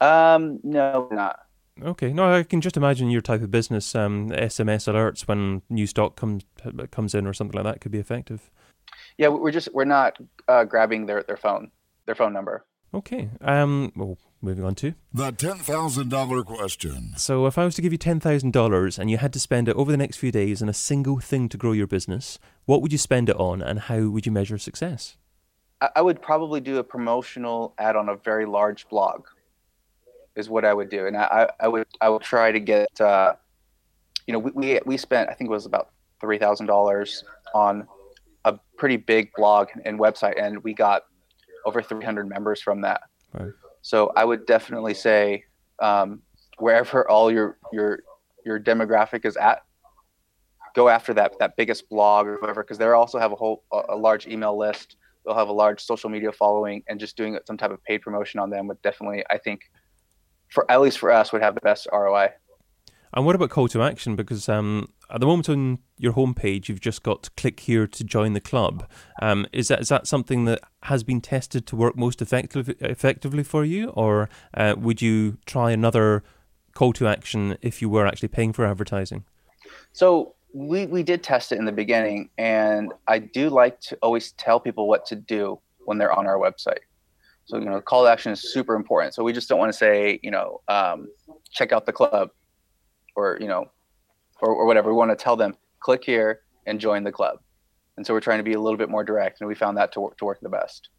Um, 0.00 0.60
no, 0.62 1.08
not. 1.10 1.40
Okay, 1.82 2.12
no, 2.12 2.32
I 2.32 2.42
can 2.42 2.60
just 2.60 2.76
imagine 2.76 3.10
your 3.10 3.20
type 3.20 3.42
of 3.42 3.50
business. 3.50 3.94
Um, 3.94 4.30
SMS 4.30 4.90
alerts 4.90 5.28
when 5.28 5.62
new 5.68 5.86
stock 5.86 6.16
comes 6.16 6.44
comes 6.90 7.14
in 7.14 7.26
or 7.26 7.34
something 7.34 7.56
like 7.56 7.70
that 7.70 7.80
could 7.80 7.92
be 7.92 7.98
effective. 7.98 8.50
Yeah, 9.18 9.28
we're 9.28 9.50
just 9.50 9.68
we're 9.74 9.84
not 9.84 10.16
uh, 10.48 10.64
grabbing 10.64 11.06
their 11.06 11.22
their 11.22 11.36
phone 11.36 11.70
their 12.06 12.14
phone 12.14 12.32
number. 12.32 12.64
Okay. 12.96 13.28
Um. 13.42 13.92
Well, 13.94 14.16
moving 14.40 14.64
on 14.64 14.74
to. 14.76 14.94
The 15.12 15.30
$10,000 15.30 16.46
question. 16.46 17.12
So, 17.18 17.44
if 17.44 17.58
I 17.58 17.64
was 17.66 17.74
to 17.74 17.82
give 17.82 17.92
you 17.92 17.98
ten 17.98 18.20
thousand 18.20 18.52
dollars 18.52 18.98
and 18.98 19.10
you 19.10 19.18
had 19.18 19.34
to 19.34 19.38
spend 19.38 19.68
it 19.68 19.76
over 19.76 19.90
the 19.90 19.98
next 19.98 20.16
few 20.16 20.32
days 20.32 20.62
on 20.62 20.70
a 20.70 20.72
single 20.72 21.20
thing 21.20 21.50
to 21.50 21.58
grow 21.58 21.72
your 21.72 21.86
business, 21.86 22.38
what 22.64 22.80
would 22.80 22.92
you 22.92 22.98
spend 22.98 23.28
it 23.28 23.36
on, 23.36 23.60
and 23.60 23.80
how 23.80 24.06
would 24.06 24.24
you 24.24 24.32
measure 24.32 24.56
success? 24.56 25.18
I, 25.82 25.90
I 25.96 26.00
would 26.00 26.22
probably 26.22 26.60
do 26.62 26.78
a 26.78 26.84
promotional 26.84 27.74
ad 27.76 27.96
on 27.96 28.08
a 28.08 28.16
very 28.16 28.46
large 28.46 28.88
blog. 28.88 29.26
Is 30.34 30.48
what 30.48 30.64
I 30.64 30.72
would 30.72 30.88
do, 30.88 31.06
and 31.06 31.18
I 31.18 31.24
I, 31.60 31.64
I 31.66 31.68
would 31.68 31.86
I 32.00 32.08
would 32.08 32.22
try 32.22 32.50
to 32.50 32.60
get. 32.60 32.98
Uh, 32.98 33.34
you 34.26 34.32
know, 34.32 34.38
we, 34.38 34.50
we 34.52 34.80
we 34.86 34.96
spent 34.96 35.28
I 35.28 35.34
think 35.34 35.50
it 35.50 35.52
was 35.52 35.66
about 35.66 35.90
three 36.18 36.38
thousand 36.38 36.64
dollars 36.66 37.24
on 37.54 37.86
a 38.46 38.58
pretty 38.78 38.96
big 38.96 39.32
blog 39.36 39.68
and 39.84 39.98
website, 39.98 40.40
and 40.42 40.64
we 40.64 40.72
got 40.72 41.02
over 41.66 41.82
three 41.82 42.04
hundred 42.04 42.28
members 42.28 42.62
from 42.62 42.80
that. 42.80 43.02
Right. 43.34 43.52
So 43.82 44.12
I 44.16 44.24
would 44.24 44.46
definitely 44.46 44.94
say 44.94 45.44
um, 45.80 46.22
wherever 46.58 47.08
all 47.10 47.30
your 47.30 47.58
your 47.72 48.00
your 48.46 48.58
demographic 48.58 49.26
is 49.26 49.36
at, 49.36 49.62
go 50.74 50.88
after 50.88 51.12
that 51.14 51.38
that 51.40 51.56
biggest 51.56 51.88
blog 51.90 52.26
or 52.26 52.36
whatever, 52.40 52.62
because 52.62 52.78
they 52.78 52.86
also 52.86 53.18
have 53.18 53.32
a 53.32 53.36
whole 53.36 53.64
a 53.70 53.96
large 53.96 54.26
email 54.26 54.56
list. 54.56 54.96
they'll 55.24 55.34
have 55.34 55.48
a 55.48 55.52
large 55.52 55.80
social 55.82 56.08
media 56.08 56.32
following, 56.32 56.82
and 56.88 56.98
just 57.00 57.16
doing 57.16 57.38
some 57.46 57.58
type 57.58 57.72
of 57.72 57.82
paid 57.84 58.00
promotion 58.00 58.40
on 58.40 58.48
them 58.48 58.68
would 58.68 58.80
definitely, 58.82 59.24
I 59.28 59.38
think, 59.38 59.60
for 60.50 60.70
at 60.70 60.80
least 60.80 60.98
for 60.98 61.10
us, 61.10 61.32
would 61.32 61.42
have 61.42 61.54
the 61.54 61.60
best 61.60 61.88
ROI. 61.92 62.28
And 63.16 63.24
what 63.24 63.34
about 63.34 63.48
call 63.48 63.66
to 63.68 63.82
action? 63.82 64.14
Because 64.14 64.46
um, 64.46 64.92
at 65.10 65.20
the 65.20 65.26
moment 65.26 65.48
on 65.48 65.78
your 65.96 66.12
homepage, 66.12 66.68
you've 66.68 66.82
just 66.82 67.02
got 67.02 67.34
click 67.34 67.60
here 67.60 67.86
to 67.86 68.04
join 68.04 68.34
the 68.34 68.42
club. 68.42 68.86
Um, 69.22 69.46
is 69.54 69.68
that 69.68 69.80
is 69.80 69.88
that 69.88 70.06
something 70.06 70.44
that 70.44 70.60
has 70.82 71.02
been 71.02 71.22
tested 71.22 71.66
to 71.68 71.76
work 71.76 71.96
most 71.96 72.20
effectively 72.20 72.76
effectively 72.80 73.42
for 73.42 73.64
you, 73.64 73.88
or 73.88 74.28
uh, 74.52 74.74
would 74.76 75.00
you 75.00 75.38
try 75.46 75.70
another 75.70 76.24
call 76.74 76.92
to 76.92 77.08
action 77.08 77.56
if 77.62 77.80
you 77.80 77.88
were 77.88 78.06
actually 78.06 78.28
paying 78.28 78.52
for 78.52 78.66
advertising? 78.66 79.24
So 79.92 80.34
we 80.52 80.84
we 80.84 81.02
did 81.02 81.22
test 81.22 81.52
it 81.52 81.58
in 81.58 81.64
the 81.64 81.72
beginning, 81.72 82.28
and 82.36 82.92
I 83.06 83.20
do 83.20 83.48
like 83.48 83.80
to 83.80 83.96
always 84.02 84.32
tell 84.32 84.60
people 84.60 84.88
what 84.88 85.06
to 85.06 85.16
do 85.16 85.58
when 85.86 85.96
they're 85.96 86.12
on 86.12 86.26
our 86.26 86.36
website. 86.36 86.84
So 87.46 87.56
you 87.56 87.64
know, 87.64 87.80
call 87.80 88.04
to 88.04 88.10
action 88.10 88.32
is 88.32 88.52
super 88.52 88.74
important. 88.74 89.14
So 89.14 89.24
we 89.24 89.32
just 89.32 89.48
don't 89.48 89.58
want 89.58 89.72
to 89.72 89.78
say, 89.78 90.20
you 90.22 90.30
know, 90.30 90.60
um, 90.68 91.08
check 91.50 91.72
out 91.72 91.86
the 91.86 91.94
club 91.94 92.30
or 93.16 93.38
you 93.40 93.48
know, 93.48 93.70
or, 94.40 94.50
or 94.50 94.66
whatever. 94.66 94.90
We 94.90 94.96
want 94.96 95.10
to 95.10 95.16
tell 95.16 95.36
them 95.36 95.56
click 95.80 96.04
here 96.04 96.42
and 96.66 96.78
join 96.80 97.04
the 97.04 97.12
club. 97.12 97.40
And 97.96 98.06
so 98.06 98.12
we're 98.12 98.20
trying 98.20 98.38
to 98.38 98.44
be 98.44 98.52
a 98.52 98.60
little 98.60 98.76
bit 98.76 98.90
more 98.90 99.04
direct, 99.04 99.40
and 99.40 99.48
we 99.48 99.54
found 99.54 99.76
that 99.78 99.92
to 99.92 100.00
work, 100.00 100.18
to 100.18 100.24
work 100.24 100.40
the 100.40 100.48
best. 100.48 100.90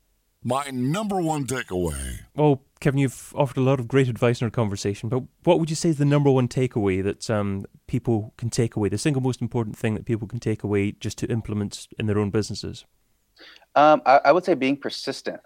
My 0.44 0.70
number 0.72 1.22
one 1.22 1.46
takeaway. 1.46 2.20
Well, 2.36 2.64
Kevin, 2.80 3.00
you've 3.00 3.34
offered 3.36 3.58
a 3.58 3.62
lot 3.62 3.80
of 3.80 3.88
great 3.88 4.08
advice 4.08 4.40
in 4.40 4.46
our 4.46 4.52
conversation, 4.52 5.10
but 5.10 5.24
what 5.44 5.60
would 5.60 5.70
you 5.70 5.76
say 5.76 5.90
is 5.90 5.98
the 5.98 6.06
number 6.06 6.30
one 6.30 6.48
takeaway 6.48 7.04
that 7.04 7.30
um, 7.30 7.66
people 7.88 8.34
can 8.38 8.50
take 8.50 8.76
away? 8.76 8.90
The 8.90 8.98
single 8.98 9.22
most 9.22 9.42
important 9.42 9.78
thing 9.78 9.96
that 9.96 10.06
people 10.06 10.28
can 10.28 10.40
take 10.40 10.64
away 10.64 10.92
just 10.94 11.18
to 11.20 11.28
implement 11.28 11.88
in 12.00 12.06
their 12.06 12.20
own 12.20 12.30
businesses? 12.30 12.86
Um, 13.76 14.02
I, 14.06 14.22
I 14.26 14.32
would 14.32 14.46
say 14.46 14.54
being 14.54 14.78
persistent. 14.78 15.42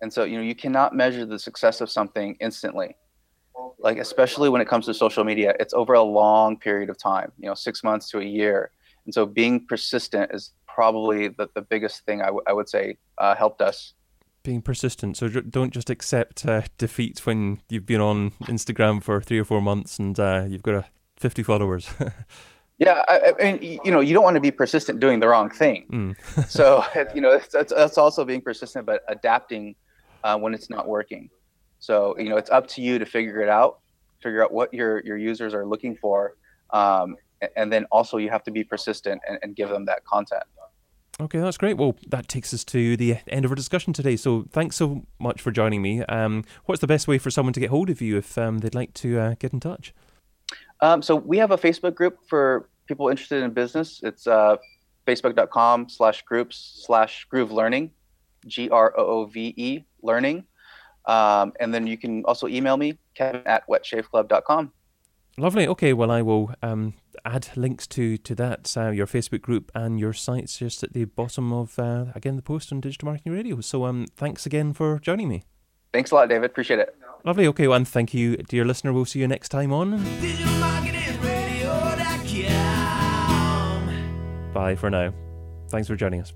And 0.00 0.12
so, 0.12 0.24
you 0.24 0.36
know, 0.36 0.42
you 0.42 0.54
cannot 0.54 0.94
measure 0.94 1.26
the 1.26 1.38
success 1.38 1.80
of 1.80 1.90
something 1.90 2.36
instantly 2.40 2.96
like 3.78 3.98
especially 3.98 4.48
when 4.48 4.60
it 4.60 4.68
comes 4.68 4.86
to 4.86 4.94
social 4.94 5.24
media 5.24 5.54
it's 5.60 5.74
over 5.74 5.94
a 5.94 6.02
long 6.02 6.56
period 6.56 6.90
of 6.90 6.98
time 6.98 7.32
you 7.38 7.46
know 7.48 7.54
six 7.54 7.82
months 7.84 8.08
to 8.10 8.18
a 8.18 8.24
year. 8.24 8.70
And 9.04 9.14
so 9.14 9.24
being 9.24 9.66
persistent 9.66 10.30
is 10.34 10.52
probably 10.66 11.28
the, 11.28 11.48
the 11.54 11.62
biggest 11.62 12.04
thing 12.04 12.20
I, 12.20 12.26
w- 12.26 12.42
I 12.46 12.52
would 12.52 12.68
say 12.68 12.98
uh, 13.16 13.34
helped 13.34 13.62
us. 13.62 13.94
Being 14.42 14.60
persistent. 14.60 15.16
So 15.16 15.28
don't 15.28 15.72
just 15.72 15.88
accept 15.88 16.44
uh, 16.44 16.62
defeat 16.76 17.24
when 17.24 17.60
you've 17.70 17.86
been 17.86 18.02
on 18.02 18.32
instagram 18.42 19.02
for 19.02 19.22
three 19.22 19.38
or 19.38 19.44
four 19.44 19.62
months 19.62 19.98
and 19.98 20.20
uh, 20.20 20.44
you've 20.46 20.62
got 20.62 20.74
a 20.74 20.84
50 21.16 21.42
followers. 21.42 21.88
Yeah 22.80 23.02
I, 23.08 23.34
I, 23.40 23.42
mean 23.42 23.80
you 23.84 23.90
know 23.90 23.98
you 23.98 24.14
don't 24.14 24.22
want 24.22 24.36
to 24.36 24.40
be 24.40 24.52
persistent 24.52 25.00
doing 25.00 25.18
the 25.18 25.26
wrong 25.26 25.50
thing. 25.50 25.86
Mm. 25.90 26.48
so 26.48 26.84
you 27.14 27.20
know 27.20 27.40
that's, 27.52 27.72
that's 27.72 27.98
also 27.98 28.24
being 28.24 28.40
persistent 28.40 28.86
but 28.86 29.02
adapting 29.08 29.74
uh, 30.22 30.38
when 30.38 30.54
it's 30.54 30.70
not 30.70 30.86
working 30.86 31.28
so 31.78 32.18
you 32.18 32.28
know, 32.28 32.36
it's 32.36 32.50
up 32.50 32.66
to 32.68 32.82
you 32.82 32.98
to 32.98 33.06
figure 33.06 33.40
it 33.40 33.48
out, 33.48 33.80
figure 34.22 34.42
out 34.42 34.52
what 34.52 34.72
your 34.72 35.04
your 35.04 35.16
users 35.16 35.54
are 35.54 35.66
looking 35.66 35.96
for, 35.96 36.34
um, 36.70 37.16
and 37.56 37.72
then 37.72 37.84
also 37.90 38.16
you 38.16 38.30
have 38.30 38.42
to 38.44 38.50
be 38.50 38.64
persistent 38.64 39.20
and, 39.28 39.38
and 39.42 39.56
give 39.56 39.68
them 39.68 39.84
that 39.86 40.04
content. 40.04 40.44
Okay, 41.20 41.40
that's 41.40 41.58
great. 41.58 41.76
Well, 41.76 41.96
that 42.06 42.28
takes 42.28 42.54
us 42.54 42.62
to 42.66 42.96
the 42.96 43.16
end 43.26 43.44
of 43.44 43.50
our 43.50 43.56
discussion 43.56 43.92
today. 43.92 44.14
So, 44.14 44.44
thanks 44.52 44.76
so 44.76 45.04
much 45.18 45.40
for 45.40 45.50
joining 45.50 45.82
me. 45.82 46.02
Um, 46.04 46.44
what's 46.66 46.80
the 46.80 46.86
best 46.86 47.08
way 47.08 47.18
for 47.18 47.28
someone 47.28 47.52
to 47.54 47.60
get 47.60 47.70
hold 47.70 47.90
of 47.90 48.00
you 48.00 48.18
if 48.18 48.38
um, 48.38 48.58
they'd 48.58 48.74
like 48.74 48.94
to 48.94 49.18
uh, 49.18 49.34
get 49.40 49.52
in 49.52 49.58
touch? 49.58 49.92
Um, 50.80 51.02
so, 51.02 51.16
we 51.16 51.38
have 51.38 51.50
a 51.50 51.58
Facebook 51.58 51.96
group 51.96 52.18
for 52.28 52.68
people 52.86 53.08
interested 53.08 53.42
in 53.42 53.50
business. 53.50 54.00
It's 54.04 54.28
uh, 54.28 54.58
facebook.com 55.08 55.88
slash 55.88 56.22
groups 56.22 56.84
slash 56.86 57.24
groove 57.24 57.50
learning, 57.50 57.90
G 58.46 58.70
R 58.70 58.94
O 58.96 59.04
O 59.04 59.24
V 59.24 59.54
E 59.56 59.84
learning. 60.02 60.44
Um, 61.08 61.54
and 61.58 61.72
then 61.74 61.86
you 61.86 61.96
can 61.96 62.24
also 62.26 62.46
email 62.46 62.76
me, 62.76 62.98
kevin 63.14 63.42
at 63.46 63.66
wetshaveclub.com. 63.66 64.72
Lovely. 65.38 65.66
Okay. 65.68 65.92
Well, 65.92 66.10
I 66.10 66.20
will 66.20 66.52
um, 66.62 66.94
add 67.24 67.48
links 67.56 67.86
to 67.88 68.16
to 68.18 68.34
that, 68.34 68.76
uh, 68.76 68.90
your 68.90 69.06
Facebook 69.06 69.40
group 69.40 69.70
and 69.74 69.98
your 69.98 70.12
sites, 70.12 70.58
just 70.58 70.82
at 70.82 70.92
the 70.92 71.04
bottom 71.04 71.52
of 71.52 71.78
uh, 71.78 72.06
again 72.14 72.36
the 72.36 72.42
post 72.42 72.72
on 72.72 72.80
Digital 72.80 73.06
Marketing 73.06 73.32
Radio. 73.32 73.60
So, 73.60 73.84
um, 73.84 74.06
thanks 74.16 74.46
again 74.46 74.72
for 74.72 74.98
joining 74.98 75.28
me. 75.28 75.44
Thanks 75.92 76.10
a 76.10 76.16
lot, 76.16 76.28
David. 76.28 76.50
Appreciate 76.50 76.80
it. 76.80 76.94
Lovely. 77.24 77.46
Okay. 77.46 77.68
Well, 77.68 77.76
and 77.76 77.88
thank 77.88 78.12
you, 78.12 78.36
dear 78.36 78.64
listener. 78.64 78.92
We'll 78.92 79.04
see 79.04 79.20
you 79.20 79.28
next 79.28 79.48
time 79.50 79.72
on. 79.72 80.02
Bye 84.52 84.74
for 84.74 84.90
now. 84.90 85.14
Thanks 85.68 85.86
for 85.86 85.94
joining 85.94 86.20
us. 86.20 86.32